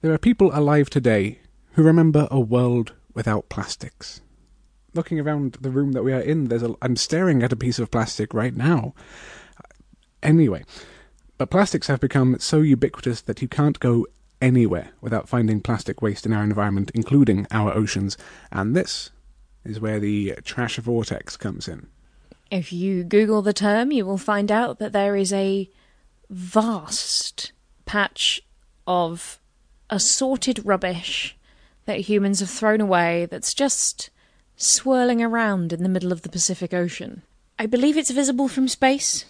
There 0.00 0.12
are 0.12 0.18
people 0.18 0.50
alive 0.54 0.88
today 0.88 1.40
who 1.72 1.82
remember 1.82 2.26
a 2.30 2.40
world 2.40 2.94
without 3.14 3.48
plastics. 3.48 4.22
Looking 4.94 5.20
around 5.20 5.58
the 5.60 5.70
room 5.70 5.92
that 5.92 6.02
we 6.02 6.12
are 6.12 6.20
in, 6.20 6.48
there's 6.48 6.62
a, 6.62 6.74
I'm 6.82 6.96
staring 6.96 7.42
at 7.42 7.52
a 7.52 7.56
piece 7.56 7.78
of 7.78 7.90
plastic 7.90 8.34
right 8.34 8.54
now. 8.54 8.94
Anyway, 10.22 10.64
but 11.38 11.50
plastics 11.50 11.86
have 11.86 12.00
become 12.00 12.38
so 12.38 12.60
ubiquitous 12.60 13.20
that 13.22 13.40
you 13.40 13.48
can't 13.48 13.78
go 13.80 14.06
anywhere 14.42 14.90
without 15.00 15.28
finding 15.28 15.60
plastic 15.60 16.02
waste 16.02 16.26
in 16.26 16.32
our 16.32 16.42
environment, 16.42 16.90
including 16.94 17.46
our 17.50 17.72
oceans, 17.72 18.18
and 18.50 18.74
this 18.74 19.10
is 19.64 19.80
where 19.80 20.00
the 20.00 20.34
trash 20.44 20.76
vortex 20.78 21.36
comes 21.36 21.68
in. 21.68 21.86
If 22.50 22.72
you 22.72 23.04
Google 23.04 23.42
the 23.42 23.52
term, 23.52 23.92
you 23.92 24.04
will 24.04 24.18
find 24.18 24.50
out 24.50 24.78
that 24.78 24.92
there 24.92 25.14
is 25.14 25.32
a 25.32 25.70
vast 26.28 27.52
patch 27.84 28.40
of 28.86 29.38
assorted 29.88 30.64
rubbish 30.64 31.36
that 31.84 32.00
humans 32.00 32.40
have 32.40 32.50
thrown 32.50 32.80
away 32.80 33.26
that's 33.26 33.54
just 33.54 34.10
swirling 34.60 35.22
around 35.22 35.72
in 35.72 35.82
the 35.82 35.88
middle 35.88 36.12
of 36.12 36.22
the 36.22 36.28
Pacific 36.28 36.74
Ocean. 36.74 37.22
I 37.58 37.66
believe 37.66 37.96
it's 37.96 38.10
visible 38.10 38.48
from 38.48 38.68
space. 38.68 39.24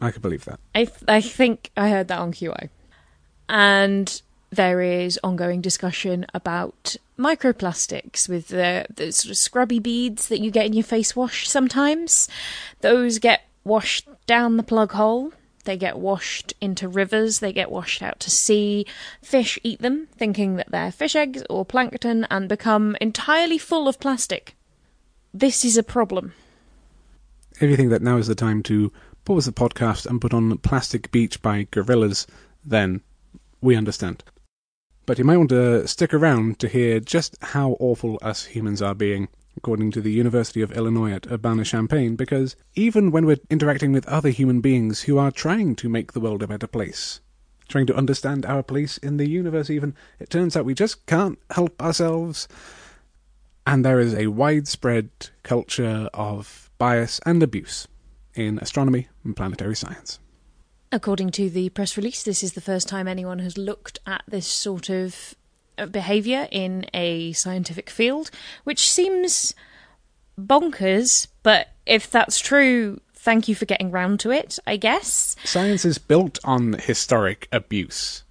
I 0.00 0.10
could 0.10 0.22
believe 0.22 0.44
that. 0.44 0.60
I, 0.74 0.84
th- 0.84 1.04
I 1.08 1.20
think 1.20 1.70
I 1.76 1.88
heard 1.88 2.08
that 2.08 2.18
on 2.18 2.32
QI. 2.32 2.68
And 3.48 4.20
there 4.50 4.80
is 4.80 5.18
ongoing 5.22 5.60
discussion 5.60 6.26
about 6.34 6.96
microplastics 7.18 8.28
with 8.28 8.48
the, 8.48 8.86
the 8.94 9.12
sort 9.12 9.30
of 9.30 9.36
scrubby 9.36 9.78
beads 9.78 10.28
that 10.28 10.40
you 10.40 10.50
get 10.50 10.66
in 10.66 10.72
your 10.72 10.84
face 10.84 11.14
wash 11.14 11.48
sometimes. 11.48 12.28
Those 12.80 13.18
get 13.18 13.42
washed 13.62 14.08
down 14.26 14.56
the 14.56 14.62
plug 14.62 14.92
hole. 14.92 15.32
They 15.64 15.76
get 15.76 15.98
washed 15.98 16.54
into 16.60 16.88
rivers, 16.88 17.40
they 17.40 17.52
get 17.52 17.70
washed 17.70 18.02
out 18.02 18.20
to 18.20 18.30
sea. 18.30 18.86
Fish 19.22 19.58
eat 19.62 19.80
them, 19.80 20.08
thinking 20.16 20.56
that 20.56 20.70
they're 20.70 20.92
fish 20.92 21.16
eggs 21.16 21.42
or 21.50 21.64
plankton, 21.64 22.26
and 22.30 22.48
become 22.48 22.96
entirely 23.00 23.58
full 23.58 23.88
of 23.88 23.98
plastic. 23.98 24.56
This 25.32 25.64
is 25.64 25.76
a 25.76 25.82
problem. 25.82 26.32
If 27.60 27.70
you 27.70 27.76
think 27.76 27.90
that 27.90 28.02
now 28.02 28.16
is 28.18 28.26
the 28.26 28.34
time 28.34 28.62
to 28.64 28.92
pause 29.24 29.46
the 29.46 29.52
podcast 29.52 30.06
and 30.06 30.20
put 30.20 30.34
on 30.34 30.58
Plastic 30.58 31.10
Beach 31.10 31.40
by 31.40 31.64
Gorillaz, 31.64 32.26
then 32.64 33.00
we 33.60 33.76
understand. 33.76 34.22
But 35.06 35.18
you 35.18 35.24
might 35.24 35.36
want 35.36 35.50
to 35.50 35.86
stick 35.86 36.12
around 36.12 36.58
to 36.60 36.68
hear 36.68 37.00
just 37.00 37.36
how 37.42 37.76
awful 37.80 38.18
us 38.22 38.46
humans 38.46 38.82
are 38.82 38.94
being, 38.94 39.28
according 39.56 39.90
to 39.92 40.00
the 40.00 40.12
University 40.12 40.60
of 40.60 40.72
Illinois 40.72 41.12
at 41.12 41.30
Urbana-Champaign, 41.30 42.16
because 42.16 42.56
even 42.74 43.10
when 43.10 43.26
we're 43.26 43.38
interacting 43.50 43.92
with 43.92 44.06
other 44.08 44.30
human 44.30 44.60
beings 44.60 45.02
who 45.02 45.18
are 45.18 45.30
trying 45.30 45.74
to 45.76 45.88
make 45.88 46.12
the 46.12 46.20
world 46.20 46.42
a 46.42 46.46
better 46.46 46.66
place, 46.66 47.20
trying 47.68 47.86
to 47.86 47.96
understand 47.96 48.44
our 48.44 48.62
place 48.62 48.98
in 48.98 49.16
the 49.16 49.28
universe 49.28 49.70
even, 49.70 49.94
it 50.18 50.30
turns 50.30 50.56
out 50.56 50.64
we 50.64 50.74
just 50.74 51.06
can't 51.06 51.38
help 51.50 51.80
ourselves. 51.80 52.48
And 53.66 53.84
there 53.84 54.00
is 54.00 54.14
a 54.14 54.26
widespread 54.26 55.10
culture 55.42 56.10
of 56.12 56.70
bias 56.76 57.20
and 57.24 57.42
abuse 57.42 57.88
in 58.34 58.58
astronomy 58.58 59.08
and 59.24 59.36
planetary 59.36 59.76
science. 59.76 60.18
According 60.92 61.30
to 61.30 61.50
the 61.50 61.70
press 61.70 61.96
release, 61.96 62.22
this 62.22 62.42
is 62.42 62.52
the 62.52 62.60
first 62.60 62.88
time 62.88 63.08
anyone 63.08 63.38
has 63.40 63.56
looked 63.56 63.98
at 64.06 64.22
this 64.28 64.46
sort 64.46 64.90
of 64.90 65.34
behaviour 65.90 66.48
in 66.50 66.86
a 66.94 67.32
scientific 67.32 67.90
field, 67.90 68.30
which 68.64 68.90
seems 68.90 69.54
bonkers, 70.38 71.28
but 71.42 71.68
if 71.86 72.10
that's 72.10 72.38
true, 72.38 73.00
thank 73.14 73.48
you 73.48 73.54
for 73.54 73.64
getting 73.64 73.90
round 73.90 74.20
to 74.20 74.30
it, 74.30 74.58
I 74.66 74.76
guess. 74.76 75.36
Science 75.44 75.84
is 75.84 75.98
built 75.98 76.38
on 76.44 76.74
historic 76.74 77.48
abuse 77.52 78.22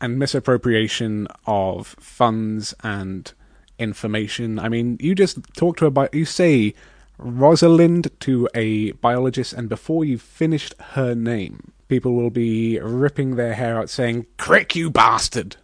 and 0.00 0.18
misappropriation 0.18 1.28
of 1.46 1.88
funds 2.00 2.74
and 2.82 3.32
information. 3.78 4.58
I 4.58 4.68
mean, 4.68 4.98
you 5.00 5.14
just 5.14 5.38
talk 5.54 5.76
to 5.78 5.86
a 5.86 5.90
bi- 5.90 6.08
you 6.12 6.24
say 6.24 6.74
Rosalind 7.18 8.10
to 8.20 8.48
a 8.54 8.92
biologist, 8.92 9.52
and 9.52 9.68
before 9.68 10.04
you've 10.04 10.22
finished 10.22 10.74
her 10.78 11.14
name, 11.14 11.72
people 11.88 12.14
will 12.14 12.30
be 12.30 12.80
ripping 12.80 13.36
their 13.36 13.54
hair 13.54 13.78
out 13.78 13.90
saying, 13.90 14.26
Crick, 14.38 14.74
you 14.74 14.90
bastard! 14.90 15.56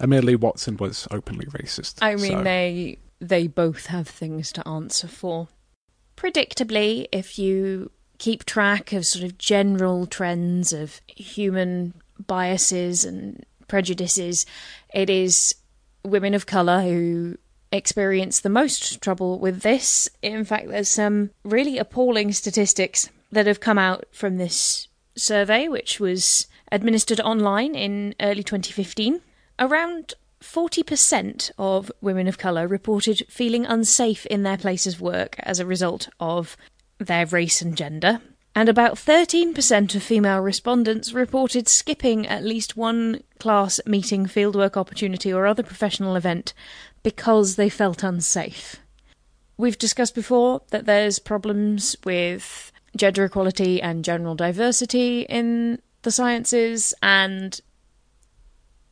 Admittedly, 0.00 0.36
Watson 0.36 0.76
was 0.76 1.06
openly 1.10 1.46
racist. 1.46 1.98
I 2.02 2.16
mean, 2.16 2.32
so- 2.32 2.42
they 2.42 2.98
they 3.20 3.46
both 3.46 3.86
have 3.86 4.08
things 4.08 4.52
to 4.52 4.68
answer 4.68 5.08
for. 5.08 5.48
Predictably, 6.16 7.06
if 7.12 7.38
you 7.38 7.90
keep 8.18 8.44
track 8.44 8.92
of 8.92 9.04
sort 9.06 9.24
of 9.24 9.38
general 9.38 10.06
trends 10.06 10.72
of 10.72 11.00
human 11.06 11.94
biases 12.26 13.04
and 13.04 13.44
prejudices, 13.68 14.46
it 14.92 15.10
is 15.10 15.54
women 16.04 16.34
of 16.34 16.46
colour 16.46 16.82
who 16.82 17.36
experience 17.72 18.40
the 18.40 18.48
most 18.48 19.00
trouble 19.00 19.38
with 19.38 19.62
this. 19.62 20.08
In 20.22 20.44
fact, 20.44 20.68
there's 20.68 20.90
some 20.90 21.30
really 21.44 21.78
appalling 21.78 22.32
statistics 22.32 23.08
that 23.32 23.46
have 23.46 23.60
come 23.60 23.78
out 23.78 24.04
from 24.12 24.36
this 24.36 24.86
survey, 25.16 25.66
which 25.66 25.98
was 25.98 26.46
administered 26.70 27.20
online 27.20 27.74
in 27.74 28.14
early 28.20 28.42
2015. 28.42 29.20
Around 29.58 30.14
40% 30.40 31.50
of 31.58 31.90
women 32.00 32.28
of 32.28 32.38
colour 32.38 32.66
reported 32.66 33.22
feeling 33.28 33.64
unsafe 33.64 34.26
in 34.26 34.42
their 34.42 34.58
place 34.58 34.86
of 34.86 35.00
work 35.00 35.36
as 35.38 35.58
a 35.58 35.66
result 35.66 36.08
of 36.20 36.56
their 36.98 37.26
race 37.26 37.62
and 37.62 37.76
gender, 37.76 38.20
and 38.54 38.68
about 38.68 38.94
13% 38.94 39.94
of 39.94 40.02
female 40.02 40.40
respondents 40.40 41.12
reported 41.12 41.66
skipping 41.68 42.26
at 42.26 42.44
least 42.44 42.76
one 42.76 43.22
class 43.38 43.80
meeting, 43.86 44.26
fieldwork 44.26 44.76
opportunity, 44.76 45.32
or 45.32 45.46
other 45.46 45.62
professional 45.62 46.14
event 46.14 46.52
because 47.02 47.56
they 47.56 47.68
felt 47.68 48.02
unsafe. 48.02 48.76
We've 49.56 49.78
discussed 49.78 50.14
before 50.14 50.62
that 50.70 50.86
there's 50.86 51.18
problems 51.18 51.96
with 52.04 52.72
gender 52.96 53.24
equality 53.24 53.82
and 53.82 54.04
general 54.04 54.34
diversity 54.34 55.22
in 55.22 55.80
the 56.02 56.12
sciences, 56.12 56.94
and 57.02 57.60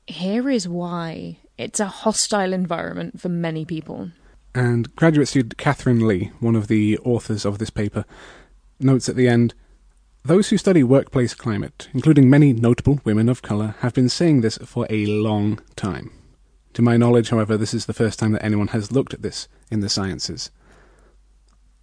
here 0.06 0.48
is 0.48 0.68
why. 0.68 1.38
It's 1.58 1.80
a 1.80 1.86
hostile 1.86 2.52
environment 2.52 3.20
for 3.20 3.28
many 3.28 3.64
people. 3.64 4.10
And 4.54 4.94
graduate 4.96 5.28
student 5.28 5.56
Catherine 5.56 6.06
Lee, 6.06 6.32
one 6.40 6.56
of 6.56 6.68
the 6.68 6.98
authors 6.98 7.44
of 7.44 7.58
this 7.58 7.70
paper, 7.70 8.04
notes 8.80 9.08
at 9.08 9.16
the 9.16 9.28
end 9.28 9.54
Those 10.24 10.50
who 10.50 10.56
study 10.56 10.84
workplace 10.84 11.34
climate, 11.34 11.88
including 11.92 12.30
many 12.30 12.52
notable 12.52 13.00
women 13.02 13.28
of 13.28 13.42
colour, 13.42 13.74
have 13.80 13.92
been 13.92 14.08
saying 14.08 14.40
this 14.40 14.56
for 14.58 14.86
a 14.88 15.06
long 15.06 15.60
time. 15.74 16.12
To 16.74 16.82
my 16.82 16.96
knowledge, 16.96 17.30
however, 17.30 17.56
this 17.56 17.74
is 17.74 17.86
the 17.86 17.92
first 17.92 18.20
time 18.20 18.30
that 18.32 18.44
anyone 18.44 18.68
has 18.68 18.92
looked 18.92 19.12
at 19.14 19.22
this 19.22 19.48
in 19.70 19.80
the 19.80 19.88
sciences. 19.88 20.50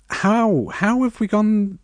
How? 0.10 0.68
How 0.68 1.04
have 1.04 1.20
we 1.20 1.28
gone 1.28 1.80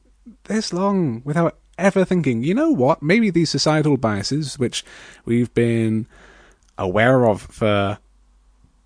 this 0.45 0.71
long 0.71 1.21
without 1.25 1.57
ever 1.77 2.05
thinking, 2.05 2.43
you 2.43 2.53
know 2.53 2.69
what, 2.71 3.01
maybe 3.01 3.29
these 3.29 3.49
societal 3.49 3.97
biases, 3.97 4.57
which 4.59 4.83
we've 5.25 5.53
been 5.53 6.07
aware 6.77 7.25
of 7.25 7.41
for 7.43 7.99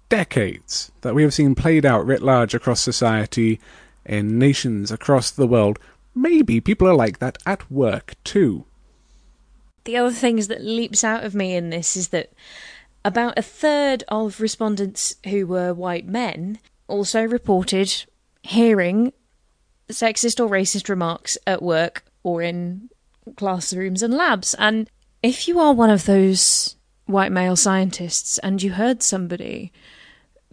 decades, 0.10 0.92
that 1.02 1.16
we 1.16 1.24
have 1.24 1.34
seen 1.34 1.56
played 1.56 1.86
out 1.86 2.06
writ 2.06 2.22
large 2.22 2.54
across 2.54 2.82
society, 2.82 3.60
in 4.10 4.40
nations 4.40 4.92
across 4.92 5.30
the 5.30 5.48
world, 5.48 5.80
maybe 6.16 6.60
people 6.60 6.88
are 6.88 6.96
like 6.96 7.20
that 7.20 7.38
at 7.46 7.70
work 7.72 8.16
too. 8.24 8.66
The 9.86 9.98
other 9.98 10.12
things 10.12 10.48
that 10.48 10.64
leaps 10.64 11.04
out 11.04 11.24
of 11.24 11.36
me 11.36 11.56
in 11.56 11.70
this 11.70 11.96
is 11.96 12.10
that 12.10 12.32
about 13.06 13.38
a 13.38 13.44
third 13.44 14.04
of 14.10 14.42
respondents 14.42 15.16
who 15.26 15.48
were 15.48 15.74
white 15.74 16.08
men 16.08 16.60
also 16.88 17.24
reported 17.24 18.06
hearing 18.42 19.14
sexist 19.90 20.40
or 20.40 20.50
racist 20.50 20.90
remarks 20.90 21.38
at 21.48 21.62
work 21.62 22.04
or 22.24 22.42
in 22.42 22.90
classrooms 23.36 24.04
and 24.04 24.14
labs. 24.14 24.54
And 24.56 24.90
if 25.22 25.48
you 25.48 25.60
are 25.60 25.74
one 25.74 25.90
of 25.90 26.06
those 26.06 26.76
white 27.06 27.32
male 27.32 27.56
scientists 27.56 28.38
and 28.40 28.62
you 28.62 28.72
heard 28.72 29.02
somebody 29.02 29.72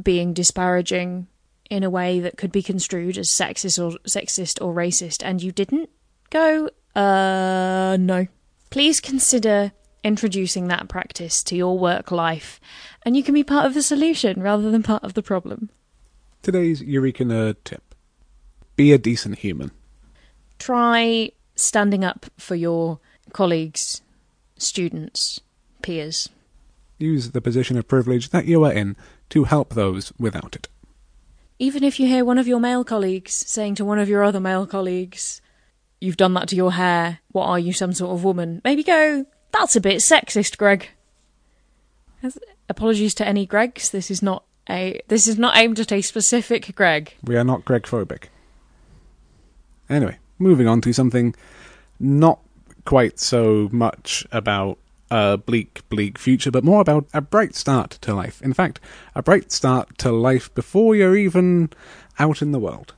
being 0.03 0.33
disparaging 0.33 1.27
in 1.69 1.83
a 1.83 1.91
way 1.91 2.21
that 2.21 2.37
could 2.37 2.53
be 2.53 2.63
construed 2.63 3.19
as 3.19 3.29
sexist 3.29 3.83
or 3.83 3.99
sexist 4.01 4.63
or 4.65 4.75
racist 4.75 5.23
and 5.25 5.43
you 5.43 5.53
didn't 5.53 5.91
go 6.31 6.69
uh 6.95 7.97
no. 7.99 8.27
Please 8.71 9.01
consider 9.01 9.73
introducing 10.05 10.69
that 10.69 10.89
practice 10.89 11.43
to 11.43 11.57
your 11.57 11.79
work 11.79 12.11
life 12.11 12.61
and 13.05 13.17
you 13.17 13.23
can 13.23 13.35
be 13.35 13.45
part 13.45 13.67
of 13.67 13.75
the 13.75 13.83
solution 13.83 14.43
rather 14.43 14.71
than 14.71 14.83
part 14.83 15.03
of 15.03 15.15
the 15.15 15.23
problem. 15.23 15.71
Today's 16.43 16.81
eureka 16.83 17.25
nerd 17.25 17.57
tip. 17.65 17.95
Be 18.77 18.93
a 18.93 18.99
decent 18.99 19.39
human. 19.39 19.73
Try 20.59 21.33
standing 21.57 22.05
up 22.05 22.27
for 22.39 22.55
your 22.55 23.01
colleagues 23.33 24.03
students 24.57 25.41
peers 25.83 26.29
use 26.99 27.33
the 27.33 27.41
position 27.41 27.77
of 27.77 27.89
privilege 27.89 28.31
that 28.31 28.47
you 28.47 28.65
are 28.65 28.73
in 28.73 28.97
to 29.29 29.45
help 29.45 29.75
those 29.75 30.13
without 30.19 30.55
it 30.55 30.69
even 31.59 31.83
if 31.83 31.99
you 31.99 32.07
hear 32.07 32.25
one 32.25 32.39
of 32.39 32.47
your 32.47 32.61
male 32.61 32.85
colleagues 32.85 33.33
saying 33.33 33.77
to 33.77 33.85
one 33.85 33.99
of 33.99 34.09
your 34.09 34.23
other 34.23 34.41
male 34.41 34.67
colleagues, 34.67 35.41
You've 35.99 36.19
done 36.19 36.35
that 36.35 36.49
to 36.49 36.57
your 36.57 36.73
hair, 36.73 37.21
what 37.33 37.47
are 37.47 37.59
you, 37.59 37.73
some 37.73 37.95
sort 37.95 38.15
of 38.15 38.23
woman? 38.23 38.61
Maybe 38.65 38.83
go, 38.83 39.25
That's 39.53 39.77
a 39.77 39.81
bit 39.81 39.97
sexist, 39.99 40.59
Greg. 40.59 40.91
Apologies 42.69 43.15
to 43.15 43.27
any 43.27 43.47
Gregs. 43.47 43.91
This 43.91 44.11
is 44.11 44.23
not 44.23 44.45
a 44.69 45.01
this 45.09 45.27
is 45.29 45.39
not 45.39 45.57
aimed 45.57 45.79
at 45.79 45.93
a 45.93 46.03
specific 46.03 46.75
Greg. 46.75 47.15
We 47.23 47.37
are 47.37 47.45
not 47.45 47.65
Greg 47.65 47.85
phobic. 47.85 48.25
Anyway, 49.89 50.19
moving 50.39 50.67
on 50.67 50.81
to 50.83 50.93
something 50.93 51.35
not 51.99 52.41
quite 52.85 53.19
so 53.19 53.69
much 53.73 54.27
about 54.33 54.79
a 55.11 55.37
bleak, 55.37 55.89
bleak 55.89 56.19
future, 56.19 56.51
but 56.51 56.65
more 56.65 56.81
about 56.81 57.07
a 57.15 57.21
bright 57.21 57.55
start 57.55 57.91
to 57.91 58.15
life. 58.15 58.43
In 58.43 58.53
fact, 58.53 58.81
a 59.15 59.23
bright 59.23 59.53
start 59.53 59.99
to 59.99 60.11
life 60.11 60.53
before 60.55 60.97
you're 60.97 61.17
even 61.17 61.71
out 62.19 62.43
in 62.43 62.53
the 62.53 62.59
world. 62.59 62.95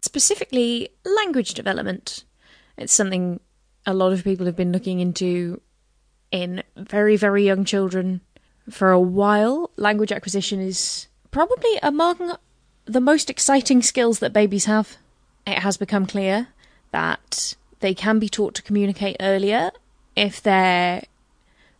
Specifically, 0.00 0.88
language 1.04 1.54
development. 1.54 2.24
It's 2.76 2.92
something 2.92 3.40
a 3.86 3.94
lot 3.94 4.12
of 4.12 4.24
people 4.24 4.46
have 4.46 4.56
been 4.56 4.72
looking 4.72 5.00
into 5.00 5.60
in 6.30 6.62
very, 6.76 7.16
very 7.16 7.44
young 7.44 7.64
children 7.64 8.20
for 8.70 8.90
a 8.90 9.00
while. 9.00 9.70
Language 9.76 10.12
acquisition 10.12 10.60
is 10.60 11.06
probably 11.30 11.78
among 11.82 12.36
the 12.84 13.00
most 13.00 13.30
exciting 13.30 13.82
skills 13.82 14.18
that 14.18 14.32
babies 14.32 14.64
have. 14.64 14.96
It 15.46 15.58
has 15.58 15.76
become 15.76 16.06
clear 16.06 16.48
that 16.92 17.56
they 17.80 17.94
can 17.94 18.18
be 18.18 18.28
taught 18.28 18.54
to 18.54 18.62
communicate 18.62 19.16
earlier 19.20 19.70
if 20.14 20.42
they're 20.42 21.02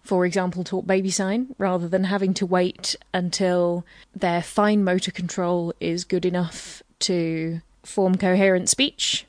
for 0.02 0.26
example, 0.26 0.64
taught 0.64 0.86
baby 0.86 1.10
sign 1.10 1.54
rather 1.58 1.88
than 1.88 2.04
having 2.04 2.34
to 2.34 2.46
wait 2.46 2.96
until 3.14 3.86
their 4.14 4.42
fine 4.42 4.82
motor 4.82 5.12
control 5.12 5.72
is 5.80 6.04
good 6.04 6.24
enough 6.24 6.82
to 6.98 7.60
form 7.84 8.16
coherent 8.16 8.68
speech. 8.68 9.26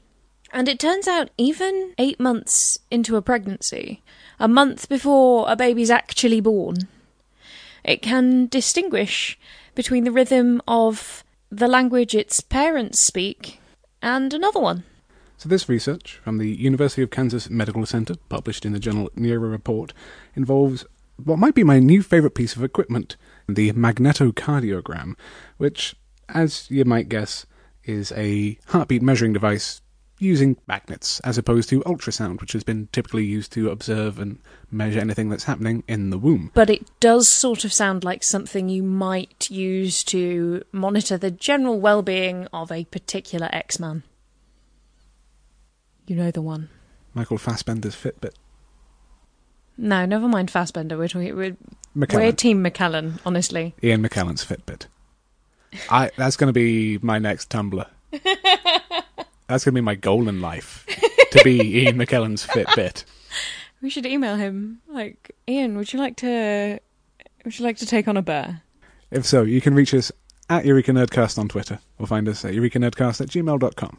And 0.51 0.67
it 0.67 0.79
turns 0.79 1.07
out, 1.07 1.29
even 1.37 1.93
eight 1.97 2.19
months 2.19 2.79
into 2.91 3.15
a 3.15 3.21
pregnancy, 3.21 4.01
a 4.39 4.47
month 4.47 4.89
before 4.89 5.45
a 5.47 5.55
baby's 5.55 5.89
actually 5.89 6.41
born, 6.41 6.87
it 7.83 8.01
can 8.01 8.47
distinguish 8.47 9.37
between 9.75 10.03
the 10.03 10.11
rhythm 10.11 10.61
of 10.67 11.23
the 11.51 11.67
language 11.67 12.15
its 12.15 12.39
parents 12.39 13.05
speak 13.05 13.59
and 14.01 14.33
another 14.33 14.59
one. 14.59 14.83
So, 15.43 15.49
this 15.49 15.67
research 15.67 16.21
from 16.23 16.37
the 16.37 16.55
University 16.55 17.01
of 17.01 17.09
Kansas 17.09 17.49
Medical 17.49 17.85
Center, 17.85 18.15
published 18.29 18.65
in 18.65 18.71
the 18.71 18.79
journal 18.79 19.09
NeuroReport, 19.17 19.91
involves 20.37 20.85
what 21.21 21.37
might 21.37 21.53
be 21.53 21.65
my 21.65 21.79
new 21.79 22.01
favourite 22.01 22.33
piece 22.33 22.55
of 22.55 22.63
equipment, 22.63 23.17
the 23.49 23.73
magnetocardiogram, 23.73 25.15
which, 25.57 25.97
as 26.29 26.71
you 26.71 26.85
might 26.85 27.09
guess, 27.09 27.45
is 27.83 28.13
a 28.13 28.57
heartbeat 28.67 29.01
measuring 29.01 29.33
device 29.33 29.81
using 30.17 30.55
magnets 30.65 31.19
as 31.25 31.37
opposed 31.37 31.67
to 31.67 31.81
ultrasound, 31.81 32.39
which 32.39 32.53
has 32.53 32.63
been 32.63 32.87
typically 32.93 33.25
used 33.25 33.51
to 33.51 33.69
observe 33.69 34.19
and 34.19 34.39
measure 34.71 35.01
anything 35.01 35.27
that's 35.27 35.43
happening 35.43 35.83
in 35.89 36.09
the 36.09 36.17
womb. 36.17 36.51
But 36.53 36.69
it 36.69 36.89
does 37.01 37.27
sort 37.27 37.65
of 37.65 37.73
sound 37.73 38.05
like 38.05 38.23
something 38.23 38.69
you 38.69 38.81
might 38.81 39.51
use 39.51 40.05
to 40.05 40.63
monitor 40.71 41.17
the 41.17 41.31
general 41.31 41.81
well 41.81 42.01
being 42.01 42.47
of 42.53 42.71
a 42.71 42.85
particular 42.85 43.49
X 43.51 43.77
Man. 43.77 44.03
You 46.05 46.15
know 46.15 46.31
the 46.31 46.41
one. 46.41 46.69
Michael 47.13 47.37
Fassbender's 47.37 47.95
Fitbit. 47.95 48.33
No, 49.77 50.05
never 50.05 50.27
mind 50.27 50.51
Fassbender. 50.51 50.97
We're 50.97 51.07
talking. 51.07 51.35
We're, 51.35 51.57
we're 51.95 52.31
Team 52.31 52.63
McKellen, 52.63 53.19
honestly. 53.25 53.73
Ian 53.83 54.03
McKellen's 54.03 54.45
Fitbit. 54.45 54.87
I. 55.89 56.11
That's 56.17 56.37
going 56.37 56.47
to 56.47 56.53
be 56.53 56.99
my 57.01 57.19
next 57.19 57.49
Tumblr. 57.49 57.85
that's 58.11 59.65
going 59.65 59.71
to 59.71 59.71
be 59.71 59.81
my 59.81 59.95
goal 59.95 60.27
in 60.27 60.41
life 60.41 60.85
to 61.31 61.43
be 61.43 61.59
Ian 61.83 61.97
McKellen's 61.97 62.45
Fitbit. 62.45 63.05
We 63.81 63.89
should 63.89 64.05
email 64.05 64.35
him. 64.35 64.81
Like, 64.87 65.35
Ian, 65.47 65.75
would 65.77 65.91
you 65.91 65.99
like 65.99 66.17
to? 66.17 66.79
Would 67.43 67.57
you 67.57 67.65
like 67.65 67.77
to 67.77 67.85
take 67.85 68.07
on 68.07 68.15
a 68.15 68.21
bear? 68.21 68.61
If 69.09 69.25
so, 69.25 69.43
you 69.43 69.61
can 69.61 69.73
reach 69.73 69.93
us 69.93 70.11
at 70.49 70.65
Eureka 70.65 70.91
Nerdcast 70.91 71.37
on 71.37 71.47
Twitter, 71.47 71.79
or 71.97 72.07
find 72.07 72.27
us 72.27 72.45
at 72.45 72.53
eurekanerdcast 72.53 73.21
at 73.21 73.29
gmail.com. 73.29 73.97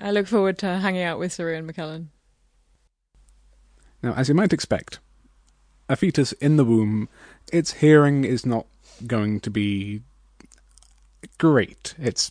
I 0.00 0.12
look 0.12 0.26
forward 0.26 0.58
to 0.58 0.78
hanging 0.78 1.02
out 1.02 1.18
with 1.18 1.32
Sir 1.32 1.52
Ian 1.52 1.70
McKellen. 1.70 2.06
Now, 4.02 4.14
as 4.14 4.28
you 4.28 4.34
might 4.34 4.52
expect, 4.52 5.00
a 5.88 5.96
fetus 5.96 6.32
in 6.32 6.56
the 6.56 6.64
womb, 6.64 7.08
its 7.52 7.74
hearing 7.74 8.24
is 8.24 8.46
not 8.46 8.66
going 9.06 9.40
to 9.40 9.50
be 9.50 10.02
great. 11.38 11.94
It's 11.98 12.30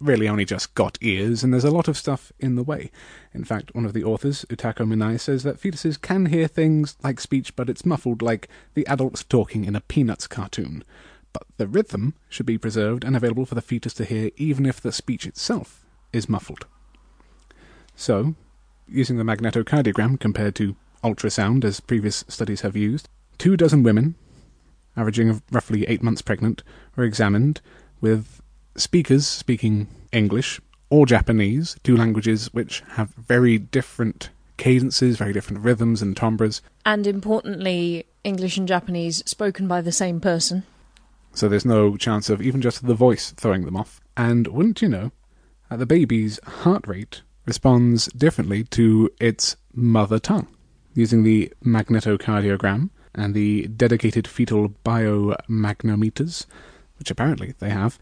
really 0.00 0.28
only 0.28 0.44
just 0.44 0.76
got 0.76 0.96
ears, 1.00 1.42
and 1.42 1.52
there's 1.52 1.64
a 1.64 1.72
lot 1.72 1.88
of 1.88 1.96
stuff 1.96 2.30
in 2.38 2.54
the 2.54 2.62
way. 2.62 2.92
In 3.34 3.42
fact, 3.42 3.74
one 3.74 3.84
of 3.84 3.94
the 3.94 4.04
authors, 4.04 4.44
Utako 4.48 4.86
Minai, 4.86 5.18
says 5.18 5.42
that 5.42 5.60
fetuses 5.60 6.00
can 6.00 6.26
hear 6.26 6.46
things 6.46 6.96
like 7.02 7.18
speech, 7.18 7.56
but 7.56 7.68
it's 7.68 7.84
muffled 7.84 8.22
like 8.22 8.48
the 8.74 8.86
adults 8.86 9.24
talking 9.24 9.64
in 9.64 9.74
a 9.74 9.80
Peanuts 9.80 10.28
cartoon. 10.28 10.84
But 11.32 11.48
the 11.56 11.66
rhythm 11.66 12.14
should 12.28 12.46
be 12.46 12.58
preserved 12.58 13.02
and 13.02 13.16
available 13.16 13.44
for 13.44 13.56
the 13.56 13.60
fetus 13.60 13.94
to 13.94 14.04
hear, 14.04 14.30
even 14.36 14.66
if 14.66 14.80
the 14.80 14.92
speech 14.92 15.26
itself 15.26 15.84
is 16.12 16.28
muffled. 16.28 16.66
So, 17.98 18.36
using 18.86 19.18
the 19.18 19.24
magnetocardiogram 19.24 20.20
compared 20.20 20.54
to 20.54 20.76
ultrasound, 21.02 21.64
as 21.64 21.80
previous 21.80 22.24
studies 22.28 22.60
have 22.60 22.76
used, 22.76 23.08
two 23.38 23.56
dozen 23.56 23.82
women, 23.82 24.14
averaging 24.96 25.42
roughly 25.50 25.84
eight 25.88 26.00
months 26.00 26.22
pregnant, 26.22 26.62
were 26.94 27.02
examined 27.02 27.60
with 28.00 28.40
speakers 28.76 29.26
speaking 29.26 29.88
English 30.12 30.60
or 30.90 31.06
Japanese, 31.06 31.76
two 31.82 31.96
languages 31.96 32.54
which 32.54 32.84
have 32.90 33.10
very 33.14 33.58
different 33.58 34.30
cadences, 34.58 35.16
very 35.16 35.32
different 35.32 35.64
rhythms 35.64 36.00
and 36.00 36.16
timbres. 36.16 36.62
And 36.86 37.04
importantly, 37.04 38.06
English 38.22 38.56
and 38.56 38.68
Japanese 38.68 39.24
spoken 39.26 39.66
by 39.66 39.80
the 39.80 39.90
same 39.90 40.20
person. 40.20 40.62
So 41.34 41.48
there's 41.48 41.64
no 41.64 41.96
chance 41.96 42.30
of 42.30 42.40
even 42.40 42.62
just 42.62 42.86
the 42.86 42.94
voice 42.94 43.32
throwing 43.32 43.64
them 43.64 43.76
off. 43.76 44.00
And 44.16 44.46
wouldn't 44.46 44.82
you 44.82 44.88
know, 44.88 45.10
at 45.68 45.80
the 45.80 45.86
baby's 45.86 46.38
heart 46.44 46.86
rate 46.86 47.22
responds 47.48 48.06
differently 48.08 48.62
to 48.62 49.10
its 49.18 49.56
mother 49.72 50.18
tongue. 50.18 50.46
Using 50.94 51.22
the 51.22 51.52
magnetocardiogram 51.64 52.90
and 53.14 53.34
the 53.34 53.66
dedicated 53.68 54.28
fetal 54.28 54.68
biomagnometers, 54.84 56.46
which 56.98 57.10
apparently 57.10 57.54
they 57.58 57.70
have, 57.70 57.98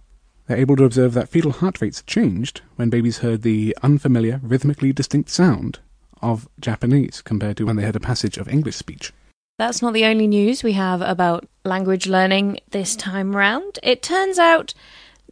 they're 0.46 0.56
able 0.56 0.76
to 0.76 0.84
observe 0.84 1.14
that 1.14 1.28
fetal 1.28 1.52
heart 1.52 1.80
rates 1.80 2.02
changed 2.02 2.60
when 2.76 2.90
babies 2.90 3.18
heard 3.18 3.42
the 3.42 3.76
unfamiliar, 3.82 4.40
rhythmically 4.42 4.92
distinct 4.92 5.30
sound 5.30 5.78
of 6.22 6.48
Japanese 6.60 7.22
compared 7.22 7.56
to 7.56 7.66
when 7.66 7.76
they 7.76 7.82
heard 7.84 7.96
a 7.96 8.00
passage 8.00 8.38
of 8.38 8.48
English 8.48 8.76
speech. 8.76 9.12
That's 9.58 9.80
not 9.80 9.94
the 9.94 10.04
only 10.04 10.26
news 10.26 10.62
we 10.62 10.72
have 10.72 11.00
about 11.00 11.48
language 11.64 12.06
learning 12.06 12.60
this 12.70 12.94
time 12.94 13.34
round. 13.34 13.78
It 13.82 14.02
turns 14.02 14.38
out 14.38 14.74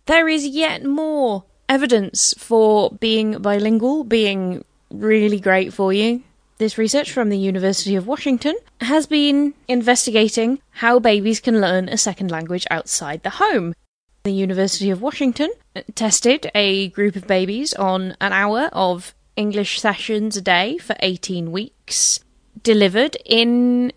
there 0.07 0.29
is 0.29 0.47
yet 0.47 0.85
more 0.85 1.45
evidence 1.69 2.35
for 2.37 2.91
being 2.91 3.39
bilingual 3.39 4.05
being 4.05 4.65
really 4.91 5.41
great 5.41 5.73
for 5.73 5.93
you. 5.93 6.23
This 6.59 6.79
research 6.79 7.11
from 7.11 7.31
the 7.31 7.39
University 7.39 7.97
of 7.97 8.07
Washington 8.07 8.57
has 8.81 9.07
been 9.07 9.55
investigating 9.67 10.61
how 10.71 11.01
babies 11.01 11.41
can 11.41 11.61
learn 11.61 11.89
a 11.89 11.97
second 11.97 12.31
language 12.31 12.65
outside 12.71 13.23
the 13.23 13.31
home. 13.31 13.75
The 14.23 14.33
University 14.33 14.91
of 14.91 15.03
Washington 15.03 15.51
tested 15.95 16.51
a 16.55 16.89
group 16.91 17.17
of 17.17 17.27
babies 17.27 17.75
on 17.75 18.17
an 18.21 18.33
hour 18.33 18.71
of 18.73 19.15
English 19.37 19.81
sessions 19.81 20.37
a 20.37 20.41
day 20.41 20.79
for 20.79 20.95
18 21.01 21.51
weeks, 21.51 22.21
delivered 22.63 23.17
in 23.25 23.93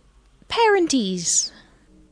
parentese, 0.50 1.52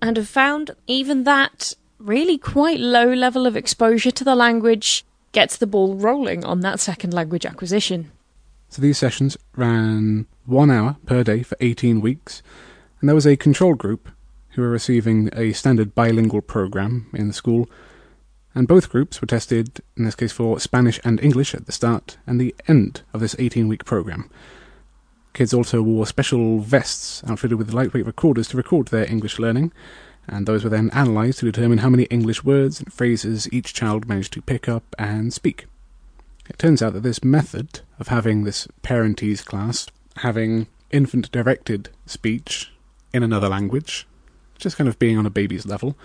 and 0.02 0.16
have 0.16 0.30
found 0.30 0.72
even 0.86 1.24
that 1.24 1.74
really 1.98 2.38
quite 2.38 2.80
low 2.80 3.12
level 3.12 3.48
of 3.48 3.58
exposure 3.58 4.12
to 4.12 4.24
the 4.24 4.36
language 4.36 5.04
gets 5.36 5.58
the 5.58 5.68
ball 5.68 5.96
rolling 5.96 6.44
on 6.44 6.62
that 6.62 6.80
second 6.80 7.14
language 7.14 7.46
acquisition. 7.46 8.12
So 8.70 8.82
these 8.82 8.98
sessions 8.98 9.38
ran 9.56 10.26
one 10.46 10.72
hour 10.72 10.98
per 11.06 11.24
day 11.24 11.44
for 11.44 11.58
18 11.60 12.02
weeks, 12.02 12.42
and 13.00 13.08
there 13.08 13.16
was 13.16 13.28
a 13.28 13.36
control 13.36 13.76
group 13.76 14.10
who 14.52 14.62
were 14.62 14.70
receiving 14.70 15.30
a 15.34 15.52
standard 15.52 15.94
bilingual 15.94 16.42
program 16.42 17.08
in 17.14 17.28
the 17.28 17.34
school 17.34 17.70
and 18.56 18.70
both 18.70 18.90
groups 18.90 19.20
were 19.20 19.28
tested, 19.28 19.82
in 19.98 20.06
this 20.06 20.16
case 20.16 20.32
for 20.32 20.62
Spanish 20.62 20.98
and 21.04 21.20
English 21.22 21.54
at 21.54 21.66
the 21.66 21.74
start 21.74 22.18
and 22.26 22.40
the 22.40 22.56
end 22.70 23.02
of 23.14 23.20
this 23.20 23.36
18 23.38 23.68
week 23.68 23.84
program. 23.84 24.30
Kids 25.34 25.54
also 25.54 25.82
wore 25.82 26.08
special 26.08 26.60
vests 26.60 27.22
outfitted 27.28 27.58
with 27.58 27.74
lightweight 27.74 28.06
recorders 28.06 28.48
to 28.48 28.58
record 28.58 28.88
their 28.88 29.12
English 29.12 29.38
learning, 29.40 29.74
and 30.28 30.46
those 30.46 30.64
were 30.64 30.70
then 30.70 30.90
analysed 30.94 31.40
to 31.40 31.52
determine 31.52 31.80
how 31.80 31.90
many 31.90 32.04
English 32.06 32.44
words 32.44 32.80
and 32.80 32.92
phrases 32.92 33.52
each 33.54 33.74
child 33.74 34.08
managed 34.08 34.34
to 34.34 34.42
pick 34.42 34.68
up 34.68 34.96
and 34.98 35.34
speak. 35.34 35.66
It 36.50 36.60
turns 36.60 36.82
out 36.82 36.94
that 36.94 37.04
this 37.04 37.24
method 37.24 37.82
of 38.00 38.10
having 38.10 38.44
this 38.44 38.68
parentese 38.84 39.44
class, 39.44 39.88
having 40.18 40.68
infant 40.92 41.32
directed 41.32 41.90
speech 42.06 42.72
in 43.14 43.24
another 43.24 43.50
language, 43.50 44.08
just 44.58 44.78
kind 44.78 44.88
of 44.88 45.00
being 45.00 45.18
on 45.18 45.26
a 45.26 45.32
baby's 45.32 45.66
level, 45.66 45.98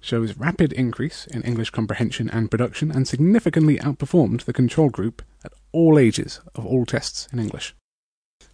shows 0.00 0.36
rapid 0.36 0.72
increase 0.72 1.26
in 1.26 1.42
English 1.42 1.70
comprehension 1.70 2.30
and 2.30 2.50
production 2.50 2.90
and 2.90 3.08
significantly 3.08 3.78
outperformed 3.78 4.44
the 4.44 4.52
control 4.52 4.90
group 4.90 5.22
at 5.44 5.52
all 5.72 5.98
ages 5.98 6.40
of 6.54 6.64
all 6.64 6.84
tests 6.84 7.28
in 7.32 7.38
English. 7.38 7.74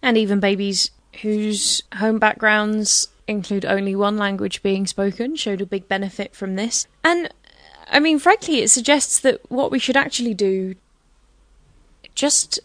And 0.01 0.17
even 0.17 0.39
babies 0.39 0.91
whose 1.21 1.83
home 1.95 2.19
backgrounds 2.19 3.07
include 3.27 3.65
only 3.65 3.95
one 3.95 4.17
language 4.17 4.61
being 4.63 4.85
spoken 4.85 5.35
showed 5.35 5.61
a 5.61 5.65
big 5.65 5.87
benefit 5.87 6.35
from 6.35 6.55
this. 6.55 6.87
And 7.03 7.29
I 7.89 7.99
mean, 7.99 8.19
frankly, 8.19 8.59
it 8.61 8.69
suggests 8.69 9.19
that 9.19 9.39
what 9.49 9.71
we 9.71 9.79
should 9.79 9.97
actually 9.97 10.33
do 10.33 10.75
just 12.15 12.59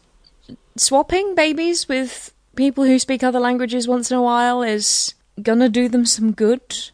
swapping 0.77 1.35
babies 1.35 1.89
with 1.89 2.33
people 2.57 2.85
who 2.85 2.99
speak 2.99 3.23
other 3.23 3.41
languages 3.41 3.89
once 3.89 4.11
in 4.11 4.17
a 4.17 4.23
while 4.23 4.63
is 4.63 5.15
gonna 5.43 5.69
do 5.69 5.89
them 5.89 6.05
some 6.05 6.33
good. 6.33 6.91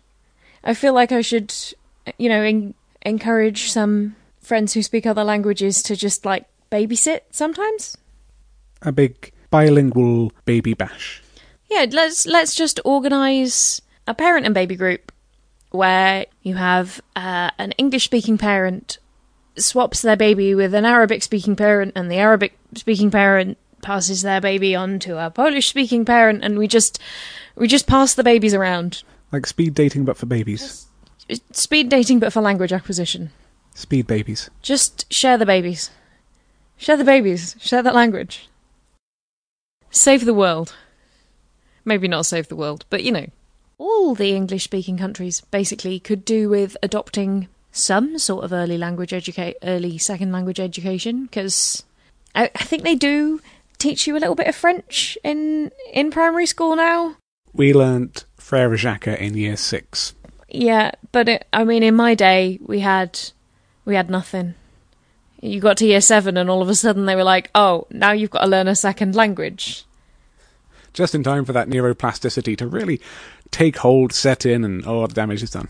I 0.63 0.75
feel 0.75 0.93
like 0.93 1.11
I 1.11 1.21
should 1.21 1.53
you 2.19 2.29
know, 2.29 2.43
en- 2.43 2.75
encourage 3.03 3.71
some 3.71 4.17
friends 4.41 4.75
who 4.75 4.83
speak 4.83 5.07
other 5.07 5.25
languages 5.25 5.83
to 5.83 5.97
just 5.97 6.25
like 6.25 6.47
babysit 6.71 7.21
sometimes. 7.31 7.97
A 8.83 8.93
big 8.93 9.33
bilingual 9.51 10.33
baby 10.45 10.75
bash. 10.75 11.23
Yeah, 11.71 11.87
let's 11.91 12.27
let's 12.27 12.55
just 12.55 12.81
organize 12.85 13.81
a 14.07 14.15
parent 14.15 14.47
and 14.47 14.55
baby 14.55 14.77
group 14.77 15.13
where 15.71 16.27
you 16.43 16.55
have 16.55 17.01
uh, 17.17 17.51
an 17.59 17.73
English 17.73 18.05
speaking 18.05 18.39
parent 18.39 18.99
swaps 19.57 20.03
their 20.03 20.17
baby 20.17 20.55
with 20.55 20.75
an 20.75 20.85
Arabic 20.85 21.23
speaking 21.23 21.57
parent, 21.57 21.93
and 21.97 22.11
the 22.11 22.17
Arabic 22.17 22.59
speaking 22.75 23.11
parent 23.11 23.59
passes 23.83 24.23
their 24.23 24.41
baby 24.41 24.75
on 24.75 24.99
to 24.99 25.25
a 25.25 25.31
Polish 25.31 25.69
speaking 25.69 26.05
parent, 26.05 26.45
and 26.45 26.59
we 26.59 26.69
just 26.69 26.99
we 27.57 27.67
just 27.67 27.87
pass 27.87 28.15
the 28.15 28.25
babies 28.25 28.55
around. 28.55 29.03
Like 29.33 29.47
speed 29.47 29.75
dating, 29.75 30.05
but 30.05 30.17
for 30.17 30.27
babies 30.27 30.87
speed 31.53 31.89
dating, 31.89 32.19
but 32.21 32.33
for 32.33 32.41
language 32.41 32.73
acquisition. 32.73 33.31
Speed 33.75 34.07
babies. 34.07 34.51
Just 34.63 35.13
share 35.13 35.39
the 35.39 35.47
babies. 35.47 35.91
Share 36.77 36.97
the 36.97 37.05
babies. 37.05 37.57
Share 37.59 37.83
that 37.83 37.95
language. 37.95 38.49
Save 39.91 40.25
the 40.25 40.35
world. 40.35 40.75
Maybe 41.85 42.09
not 42.09 42.27
save 42.27 42.49
the 42.49 42.57
world, 42.57 42.85
but 42.91 43.05
you 43.05 43.13
know. 43.13 43.27
All 43.77 44.15
the 44.15 44.35
English 44.35 44.65
speaking 44.65 44.97
countries 44.97 45.41
basically 45.51 45.99
could 45.99 46.25
do 46.25 46.49
with 46.49 46.77
adopting 46.83 47.49
some 47.73 48.19
sort 48.19 48.45
of 48.45 48.53
early 48.53 48.79
language 48.79 49.13
educate 49.13 49.57
early 49.65 49.99
second 49.99 50.31
language 50.31 50.61
education 50.61 51.25
because 51.25 51.83
I, 52.35 52.51
I 52.55 52.65
think 52.65 52.85
they 52.85 52.95
do 52.95 53.41
teach 53.79 54.07
you 54.07 54.17
a 54.17 54.21
little 54.21 54.37
bit 54.37 54.47
of 54.47 54.55
French 54.55 55.19
in 55.25 55.73
in 55.93 56.11
primary 56.11 56.47
school 56.47 56.77
now. 56.77 57.17
We 57.53 57.75
learnt 57.75 58.25
Frere 58.37 58.77
Jacques 58.77 59.09
in 59.09 59.37
year 59.37 59.57
six. 59.57 60.15
Yeah, 60.49 60.93
but 61.11 61.29
it, 61.29 61.47
I 61.53 61.65
mean, 61.65 61.83
in 61.83 61.97
my 61.97 62.15
day, 62.15 62.59
we 62.63 62.81
had 62.81 63.21
we 63.85 63.97
had 63.97 64.09
nothing. 64.09 64.55
You 65.41 65.61
got 65.61 65.77
to 65.79 65.87
year 65.87 66.01
seven, 66.01 66.37
and 66.37 66.49
all 66.49 66.63
of 66.63 66.69
a 66.69 66.75
sudden 66.75 67.07
they 67.07 67.17
were 67.17 67.25
like, 67.25 67.51
"Oh, 67.55 67.87
now 67.91 68.13
you've 68.13 68.31
got 68.31 68.43
to 68.43 68.47
learn 68.47 68.69
a 68.69 68.77
second 68.77 69.15
language." 69.15 69.85
Just 70.95 71.15
in 71.15 71.23
time 71.23 71.45
for 71.45 71.53
that 71.53 71.69
neuroplasticity 71.69 72.57
to 72.57 72.67
really 72.67 73.01
take 73.51 73.77
hold, 73.79 74.13
set 74.13 74.47
in, 74.47 74.65
and 74.65 74.87
oh, 74.87 75.07
the 75.07 75.15
damage 75.15 75.43
is 75.43 75.51
done. 75.51 75.69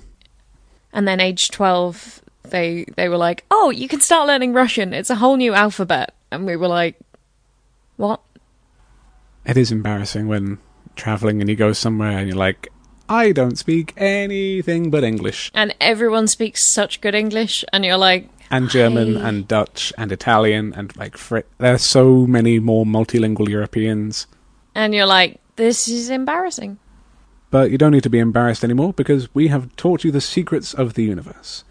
And 0.92 1.08
then, 1.08 1.18
age 1.18 1.50
twelve, 1.50 2.22
they 2.44 2.84
they 2.96 3.08
were 3.08 3.16
like, 3.16 3.44
"Oh, 3.50 3.70
you 3.70 3.88
can 3.88 4.00
start 4.00 4.28
learning 4.28 4.52
Russian. 4.52 4.94
It's 4.94 5.10
a 5.10 5.16
whole 5.16 5.36
new 5.36 5.54
alphabet." 5.54 6.14
And 6.30 6.46
we 6.46 6.54
were 6.54 6.68
like, 6.68 7.00
"What?" 7.96 8.20
It 9.44 9.56
is 9.56 9.72
embarrassing 9.72 10.28
when 10.28 10.58
traveling 10.96 11.40
and 11.40 11.50
you 11.50 11.56
go 11.56 11.72
somewhere 11.72 12.18
and 12.18 12.28
you're 12.28 12.36
like, 12.36 12.68
I 13.08 13.32
don't 13.32 13.58
speak 13.58 13.92
anything 13.96 14.90
but 14.90 15.04
English. 15.04 15.50
And 15.54 15.74
everyone 15.80 16.26
speaks 16.26 16.72
such 16.72 17.00
good 17.00 17.14
English, 17.14 17.64
and 17.72 17.84
you're 17.84 17.98
like. 17.98 18.28
And 18.50 18.70
German 18.70 19.16
I... 19.16 19.28
and 19.28 19.48
Dutch 19.48 19.92
and 19.98 20.12
Italian 20.12 20.72
and 20.74 20.96
like 20.96 21.16
Fr- 21.16 21.40
there 21.58 21.74
are 21.74 21.78
so 21.78 22.26
many 22.26 22.58
more 22.58 22.84
multilingual 22.84 23.48
Europeans. 23.48 24.26
And 24.74 24.94
you're 24.94 25.06
like, 25.06 25.40
this 25.56 25.88
is 25.88 26.10
embarrassing. 26.10 26.78
But 27.50 27.70
you 27.70 27.78
don't 27.78 27.92
need 27.92 28.02
to 28.02 28.10
be 28.10 28.18
embarrassed 28.18 28.64
anymore 28.64 28.92
because 28.92 29.32
we 29.34 29.48
have 29.48 29.74
taught 29.76 30.02
you 30.02 30.10
the 30.10 30.20
secrets 30.20 30.74
of 30.74 30.94
the 30.94 31.04
universe. 31.04 31.64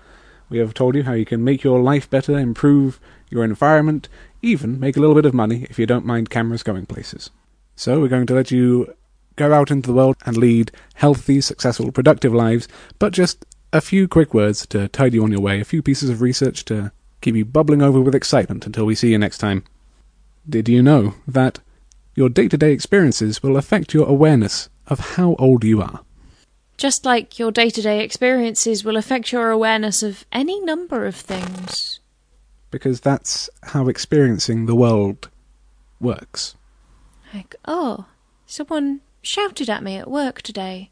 We 0.50 0.60
have 0.60 0.74
told 0.74 0.96
you 0.96 1.04
how 1.04 1.13
you 1.13 1.26
can 1.26 1.44
make 1.44 1.63
your 1.63 1.82
life 1.82 2.10
better, 2.10 2.38
improve 2.38 3.00
your 3.30 3.44
environment, 3.44 4.08
even 4.42 4.80
make 4.80 4.96
a 4.96 5.00
little 5.00 5.16
bit 5.16 5.26
of 5.26 5.34
money 5.34 5.66
if 5.70 5.78
you 5.78 5.86
don't 5.86 6.06
mind 6.06 6.30
cameras 6.30 6.63
going 6.63 6.86
places. 6.86 7.30
So 7.76 8.00
we're 8.00 8.08
going 8.08 8.28
to 8.28 8.36
let 8.36 8.52
you 8.52 8.94
go 9.36 9.54
out 9.54 9.72
into 9.72 9.88
the 9.88 9.94
world 9.94 10.16
and 10.26 10.38
lead 10.38 10.72
healthy, 10.96 11.42
successful, 11.42 11.92
productive 11.92 12.34
lives, 12.34 12.68
but 13.00 13.13
just 13.13 13.46
a 13.72 13.82
few 13.82 14.08
quick 14.08 14.34
words 14.34 14.66
to 14.68 14.88
tide 14.89 15.13
you 15.13 15.24
on 15.24 15.32
your 15.32 15.42
way, 15.42 15.60
a 15.60 15.66
few 15.66 15.82
pieces 15.82 16.10
of 16.10 16.22
research 16.22 16.63
to 16.66 16.92
keep 17.22 17.36
you 17.36 17.46
bubbling 17.46 17.82
over 17.82 18.00
with 18.00 18.13
excitement 18.13 18.66
until 18.66 18.86
we 18.86 18.96
see 18.96 19.10
you 19.10 19.18
next 19.18 19.39
time. 19.39 19.63
Did 20.48 20.70
you 20.70 20.84
know 20.84 21.16
that 21.28 21.60
your 22.15 22.30
day 22.30 22.47
to 22.47 22.58
day 22.58 22.71
experiences 22.71 23.41
will 23.41 23.58
affect 23.58 23.93
your 23.93 24.08
awareness 24.08 24.69
of 24.88 24.99
how 24.99 25.36
old 25.39 25.63
you 25.63 25.82
are? 25.82 26.02
Just 26.78 27.06
like 27.06 27.39
your 27.39 27.52
day 27.52 27.69
to 27.69 27.82
day 27.82 28.04
experiences 28.04 28.84
will 28.84 28.97
affect 28.97 29.32
your 29.32 29.52
awareness 29.52 30.04
of 30.04 30.26
any 30.32 30.60
number 30.60 31.06
of 31.06 31.15
things. 31.15 31.99
Because 32.71 32.99
that's 32.99 33.49
how 33.63 33.88
experiencing 33.88 34.65
the 34.65 34.76
world 34.76 35.30
works. 35.99 36.56
Like, 37.34 37.56
oh, 37.65 38.06
someone 38.45 39.02
shouted 39.21 39.69
at 39.69 39.84
me 39.84 39.95
at 39.97 40.10
work 40.10 40.41
today. 40.41 40.91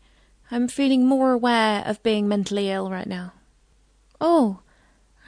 I'm 0.50 0.68
feeling 0.68 1.06
more 1.06 1.32
aware 1.32 1.84
of 1.86 2.04
being 2.04 2.28
mentally 2.28 2.70
ill 2.70 2.90
right 2.90 3.08
now. 3.08 3.34
Oh, 4.20 4.60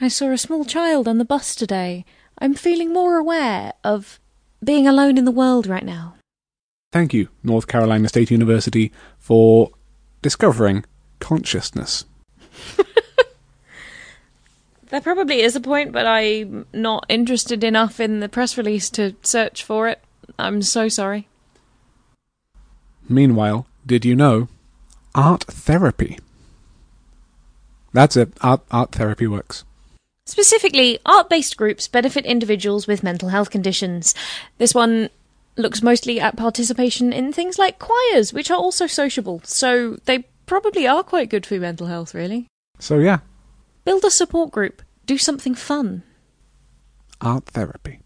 I 0.00 0.08
saw 0.08 0.30
a 0.30 0.38
small 0.38 0.64
child 0.64 1.08
on 1.08 1.18
the 1.18 1.24
bus 1.24 1.54
today. 1.54 2.04
I'm 2.38 2.54
feeling 2.54 2.92
more 2.92 3.16
aware 3.16 3.72
of 3.82 4.18
being 4.64 4.86
alone 4.86 5.18
in 5.18 5.24
the 5.24 5.30
world 5.30 5.66
right 5.66 5.84
now. 5.84 6.14
Thank 6.92 7.12
you, 7.12 7.28
North 7.42 7.66
Carolina 7.66 8.08
State 8.08 8.30
University, 8.30 8.92
for 9.18 9.70
discovering 10.22 10.84
consciousness. 11.20 12.04
There 14.94 15.00
probably 15.00 15.40
is 15.40 15.56
a 15.56 15.60
point, 15.60 15.90
but 15.90 16.06
I'm 16.06 16.66
not 16.72 17.04
interested 17.08 17.64
enough 17.64 17.98
in 17.98 18.20
the 18.20 18.28
press 18.28 18.56
release 18.56 18.88
to 18.90 19.16
search 19.22 19.64
for 19.64 19.88
it. 19.88 20.00
I'm 20.38 20.62
so 20.62 20.88
sorry. 20.88 21.26
Meanwhile, 23.08 23.66
did 23.84 24.04
you 24.04 24.14
know 24.14 24.46
art 25.12 25.42
therapy? 25.48 26.20
That's 27.92 28.16
it. 28.16 28.34
Art, 28.40 28.60
art 28.70 28.92
therapy 28.92 29.26
works. 29.26 29.64
Specifically, 30.26 30.98
art 31.04 31.28
based 31.28 31.56
groups 31.56 31.86
benefit 31.86 32.24
individuals 32.24 32.86
with 32.86 33.02
mental 33.02 33.28
health 33.28 33.50
conditions. 33.50 34.14
This 34.58 34.74
one 34.74 35.10
looks 35.56 35.82
mostly 35.82 36.18
at 36.18 36.36
participation 36.36 37.12
in 37.12 37.32
things 37.32 37.58
like 37.58 37.78
choirs, 37.78 38.32
which 38.32 38.50
are 38.50 38.56
also 38.58 38.86
sociable, 38.86 39.40
so 39.44 39.96
they 40.06 40.20
probably 40.46 40.86
are 40.86 41.02
quite 41.02 41.30
good 41.30 41.44
for 41.46 41.58
mental 41.58 41.86
health, 41.86 42.14
really. 42.14 42.46
So, 42.78 42.98
yeah, 42.98 43.18
Build 43.84 44.02
a 44.04 44.10
support 44.10 44.50
group, 44.50 44.80
do 45.04 45.18
something 45.18 45.54
fun. 45.54 46.02
art 47.20 47.44
therapy. 47.46 48.00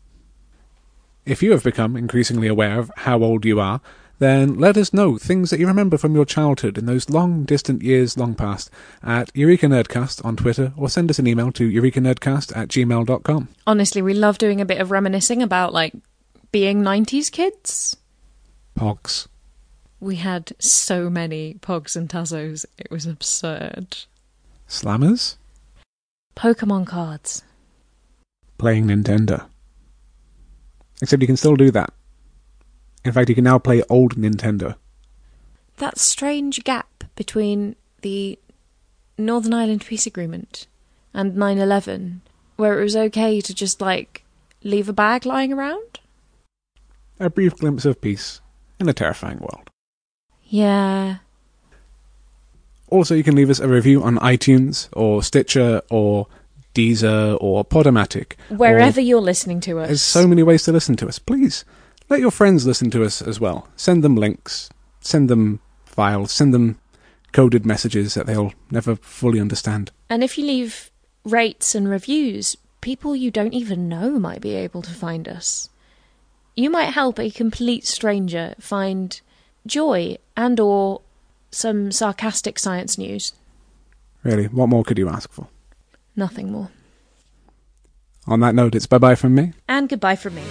If 1.25 1.41
you 1.43 1.53
have 1.53 1.63
become 1.63 1.97
increasingly 1.97 2.49
aware 2.49 2.81
of 2.81 2.91
how 2.97 3.23
old 3.23 3.45
you 3.45 3.61
are, 3.61 3.81
then 4.19 4.55
let 4.55 4.77
us 4.77 4.93
know 4.93 5.17
things 5.17 5.51
that 5.51 5.61
you 5.61 5.67
remember 5.67 5.97
from 5.97 6.15
your 6.15 6.25
childhood 6.25 6.77
in 6.77 6.87
those 6.87 7.09
long 7.09 7.45
distant 7.45 7.83
years 7.83 8.19
long 8.19 8.35
past 8.35 8.71
at 9.03 9.31
Eureka 9.35 9.67
Nerdcast 9.67 10.25
on 10.25 10.37
Twitter 10.37 10.73
or 10.77 10.89
send 10.89 11.11
us 11.11 11.19
an 11.19 11.27
email 11.27 11.53
to 11.53 11.71
eurekanerdcast 11.71 12.57
at 12.57 12.69
gmail.com. 12.69 13.49
Honestly, 13.67 14.03
we 14.03 14.15
love 14.15 14.39
doing 14.39 14.61
a 14.61 14.67
bit 14.67 14.81
of 14.81 14.91
reminiscing 14.91 15.43
about, 15.43 15.73
like, 15.73 15.95
being 16.51 16.83
90s 16.83 17.31
kids. 17.31 17.97
Pogs. 18.77 19.29
We 20.01 20.17
had 20.17 20.53
so 20.59 21.11
many 21.11 21.55
Pogs 21.55 21.97
and 21.97 22.09
Tazos, 22.09 22.65
it 22.77 22.91
was 22.91 23.07
absurd. 23.07 23.97
Slammers. 24.69 25.37
Pokemon 26.37 26.87
cards. 26.87 27.43
Playing 28.59 28.87
Nintendo. 28.87 29.47
Except 31.01 31.23
you 31.23 31.27
can 31.27 31.37
still 31.37 31.57
do 31.57 31.71
that. 31.71 31.93
In 33.09 33.15
fact, 33.15 33.31
you 33.31 33.35
can 33.35 33.45
now 33.45 33.59
play 33.59 33.83
old 33.89 34.17
Nintendo. 34.17 34.75
That 35.79 35.97
strange 35.99 36.63
gap 36.63 37.05
between 37.17 37.75
the 38.03 38.39
Northern 39.17 39.55
Ireland 39.55 39.87
Peace 39.87 40.07
Agreement 40.07 40.67
and 41.15 41.35
9 41.35 41.57
11, 41.57 42.21
where 42.57 42.79
it 42.79 42.83
was 42.83 42.95
okay 42.95 43.41
to 43.41 43.55
just, 43.55 43.81
like, 43.81 44.25
leave 44.63 44.91
a 44.91 44.93
bag 44.93 45.25
lying 45.25 45.55
around? 45.55 46.01
A 47.19 47.31
brief 47.31 47.57
glimpse 47.57 47.87
of 47.87 47.99
peace 47.99 48.43
in 48.79 48.91
a 48.91 48.93
terrifying 48.93 49.39
world. 49.39 49.71
Yeah. 50.45 51.17
Also, 52.89 53.15
you 53.15 53.25
can 53.25 53.37
leave 53.37 53.49
us 53.49 53.59
a 53.59 53.69
review 53.69 54.03
on 54.03 54.19
iTunes 54.19 54.91
or 54.93 55.23
Stitcher 55.23 55.81
or 55.89 56.27
Deezer 56.75 57.39
or 57.41 57.65
Podomatic. 57.65 58.35
Wherever 58.51 59.01
you're 59.01 59.23
listening 59.23 59.61
to 59.63 59.79
us. 59.79 59.89
There's 59.89 60.03
so 60.03 60.29
many 60.29 60.43
ways 60.43 60.65
to 60.65 60.73
listen 60.73 60.95
to 60.97 61.09
us. 61.09 61.19
Please 61.19 61.65
let 62.09 62.21
your 62.21 62.31
friends 62.31 62.67
listen 62.67 62.91
to 62.91 63.05
us 63.05 63.21
as 63.21 63.41
well. 63.41 63.69
Send 63.77 64.03
them 64.03 64.17
links, 64.17 64.71
send 65.01 65.29
them 65.29 65.61
files, 65.85 66.33
send 66.33 66.55
them 66.55 66.79
coded 67.33 67.67
messages 67.67 68.15
that 68.15 68.27
they'll 68.27 68.53
never 68.71 68.97
fully 68.97 69.41
understand. 69.41 69.91
And 70.09 70.25
if 70.25 70.39
you 70.39 70.47
leave 70.47 70.91
rates 71.25 71.75
and 71.75 71.89
reviews, 71.89 72.57
people 72.81 73.15
you 73.15 73.31
don't 73.31 73.55
even 73.55 73.89
know 73.89 74.19
might 74.19 74.41
be 74.41 74.55
able 74.55 74.83
to 74.83 74.91
find 74.91 75.29
us. 75.29 75.69
You 76.57 76.71
might 76.71 76.93
help 76.93 77.19
a 77.19 77.31
complete 77.31 77.87
stranger 77.87 78.55
find 78.59 79.21
joy 79.67 80.17
and 80.37 80.59
or 80.59 81.03
some 81.51 81.93
sarcastic 81.93 82.59
science 82.59 82.99
news. 82.99 83.33
Really, 84.23 84.47
what 84.47 84.69
more 84.69 84.85
could 84.85 84.99
you 84.99 85.09
ask 85.09 85.31
for? 85.31 85.49
Nothing 86.17 86.51
more. 86.51 86.71
On 88.27 88.41
that 88.41 88.55
note, 88.55 88.75
it's 88.75 88.87
bye 88.87 88.99
bye 88.99 89.15
from 89.15 89.35
me. 89.35 89.53
And 89.69 89.89
goodbye 89.89 90.17
from 90.17 90.35
me. 90.35 90.43